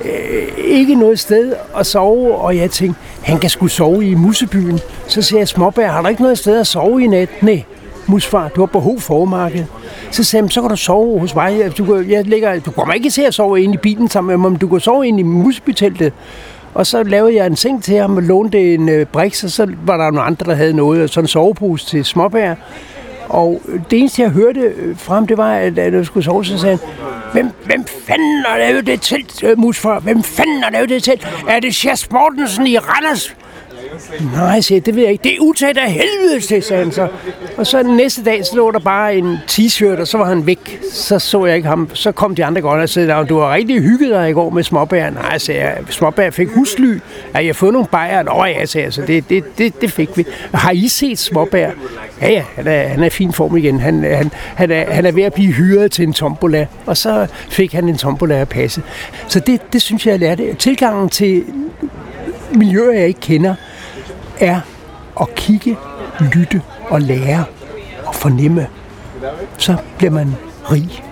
øh, 0.05 0.47
ikke 0.57 0.95
noget 0.95 1.19
sted 1.19 1.53
at 1.77 1.85
sove, 1.85 2.35
og 2.35 2.57
jeg 2.57 2.71
tænkte, 2.71 2.99
han 3.21 3.39
kan 3.39 3.49
skulle 3.49 3.71
sove 3.71 4.05
i 4.05 4.13
Musebyen. 4.13 4.79
Så 5.07 5.21
siger 5.21 5.39
jeg, 5.39 5.47
småbær, 5.47 5.87
har 5.87 6.01
du 6.01 6.07
ikke 6.07 6.21
noget 6.21 6.37
sted 6.37 6.59
at 6.59 6.67
sove 6.67 7.03
i 7.03 7.07
nat? 7.07 7.29
Nej, 7.43 7.63
musfar, 8.07 8.47
du 8.47 8.61
har 8.61 8.65
behov 8.65 8.99
for 8.99 9.25
markedet. 9.25 9.67
Så 10.11 10.23
sagde 10.23 10.43
han, 10.43 10.49
så 10.49 10.61
kan 10.61 10.69
du 10.69 10.75
sove 10.75 11.19
hos 11.19 11.35
mig. 11.35 11.77
Du, 11.77 11.85
kan, 11.85 12.11
jeg 12.11 12.25
ligger, 12.25 12.59
du 12.59 12.71
kommer 12.71 12.93
ikke 12.93 13.09
til 13.09 13.21
at 13.21 13.33
sove 13.33 13.61
inde 13.61 13.73
i 13.73 13.77
bilen 13.77 14.09
sammen 14.09 14.27
med 14.27 14.37
mig, 14.37 14.51
men 14.51 14.59
du 14.59 14.67
kan 14.67 14.79
sove 14.79 15.07
inde 15.07 15.19
i 15.19 15.23
musbyteltet. 15.23 16.13
Og 16.73 16.87
så 16.87 17.03
lavede 17.03 17.35
jeg 17.35 17.45
en 17.45 17.55
seng 17.55 17.83
til 17.83 17.95
ham 17.95 18.17
og 18.17 18.23
lånte 18.23 18.73
en 18.73 18.89
øh, 18.89 19.05
briks, 19.05 19.43
og 19.43 19.49
så 19.49 19.67
var 19.85 19.97
der 19.97 20.11
nogle 20.11 20.21
andre, 20.21 20.45
der 20.45 20.55
havde 20.55 20.73
noget, 20.73 21.09
sådan 21.09 21.23
en 21.23 21.27
sovepose 21.27 21.85
til 21.85 22.05
småbær. 22.05 22.55
Og 23.29 23.61
øh, 23.67 23.79
det 23.89 23.99
eneste, 23.99 24.21
jeg 24.21 24.29
hørte 24.29 24.59
øh, 24.59 24.97
frem, 24.97 25.27
det 25.27 25.37
var, 25.37 25.55
at 25.55 25.77
jeg 25.77 26.05
skulle 26.05 26.23
sove, 26.23 26.45
så 26.45 26.57
sagde 26.57 26.77
han, 26.77 26.93
hvem, 27.33 27.49
hvem 27.65 27.85
fanden 28.07 28.43
har 28.47 28.57
lavet 28.57 28.87
det 28.87 29.01
telt, 29.01 29.43
øh, 29.43 29.59
musfar? 29.59 29.99
Hvem 29.99 30.23
fanden 30.23 30.63
har 30.63 30.71
lavet 30.71 30.89
det 30.89 31.03
telt? 31.03 31.27
Er 31.49 31.59
det 31.59 31.75
Sjas 31.75 32.11
Mortensen 32.11 32.67
i 32.67 32.77
Randers? 32.77 33.35
Nej, 34.33 34.61
siger 34.61 34.81
det 34.81 34.95
ved 34.95 35.03
jeg 35.03 35.11
ikke. 35.11 35.23
Det 35.23 35.33
er 35.33 35.39
utæt 35.39 35.77
af 35.77 35.91
helvede 35.91 36.39
til, 36.47 36.63
sagde 36.63 36.83
han 36.83 36.91
så. 36.91 37.07
Og 37.57 37.67
så 37.67 37.83
næste 37.83 38.23
dag, 38.23 38.45
så 38.45 38.55
lå 38.55 38.71
der 38.71 38.79
bare 38.79 39.15
en 39.15 39.37
t-shirt, 39.51 39.99
og 39.99 40.07
så 40.07 40.17
var 40.17 40.25
han 40.25 40.47
væk. 40.47 40.79
Så 40.91 41.19
så 41.19 41.45
jeg 41.45 41.55
ikke 41.55 41.67
ham. 41.67 41.89
Så 41.93 42.11
kom 42.11 42.35
de 42.35 42.45
andre 42.45 42.61
godt 42.61 42.81
og 42.81 42.89
sagde, 42.89 43.25
du 43.29 43.39
har 43.39 43.53
rigtig 43.53 43.81
hygget 43.81 44.09
dig 44.09 44.29
i 44.29 44.33
går 44.33 44.49
med 44.49 44.63
småbær. 44.63 45.09
Nej, 45.09 45.37
sagde 45.37 45.61
jeg. 45.61 45.77
Småbær 45.89 46.29
fik 46.29 46.47
husly. 46.49 46.93
Ja, 47.33 47.39
jeg 47.39 47.47
har 47.47 47.53
fået 47.53 47.73
nogle 47.73 47.87
bajer. 47.87 48.23
Nå 48.23 48.45
ja, 48.45 48.65
sagde 48.65 48.85
jeg. 48.85 48.93
Så 48.93 49.01
det, 49.01 49.29
det, 49.29 49.57
det, 49.57 49.81
det 49.81 49.91
fik 49.91 50.17
vi. 50.17 50.25
Har 50.53 50.71
I 50.71 50.87
set 50.87 51.19
småbær? 51.19 51.69
Ja, 52.21 52.31
ja, 52.31 52.43
han 52.55 52.67
er, 52.67 52.87
han 52.87 52.99
er 52.99 53.05
i 53.05 53.09
fin 53.09 53.33
form 53.33 53.57
igen. 53.57 53.79
Han, 53.79 54.03
han, 54.03 54.31
han, 54.55 54.71
er, 54.71 54.91
han 54.91 55.05
er 55.05 55.11
ved 55.11 55.23
at 55.23 55.33
blive 55.33 55.53
hyret 55.53 55.91
til 55.91 56.07
en 56.07 56.13
tombola, 56.13 56.67
og 56.85 56.97
så 56.97 57.27
fik 57.49 57.73
han 57.73 57.89
en 57.89 57.97
tombola 57.97 58.35
at 58.35 58.49
passe. 58.49 58.81
Så 59.27 59.39
det, 59.39 59.73
det 59.73 59.81
synes 59.81 60.05
jeg, 60.05 60.11
jeg 60.11 60.19
lærte. 60.19 60.53
Tilgangen 60.53 61.09
til 61.09 61.43
miljøer, 62.55 62.91
jeg 62.91 63.07
ikke 63.07 63.19
kender, 63.19 63.55
er 64.39 64.59
at 65.21 65.35
kigge, 65.35 65.77
lytte 66.19 66.61
og 66.89 67.01
lære 67.01 67.45
og 68.05 68.15
fornemme. 68.15 68.67
Så 69.57 69.77
bliver 69.97 70.11
man 70.11 70.35
rig. 70.71 71.03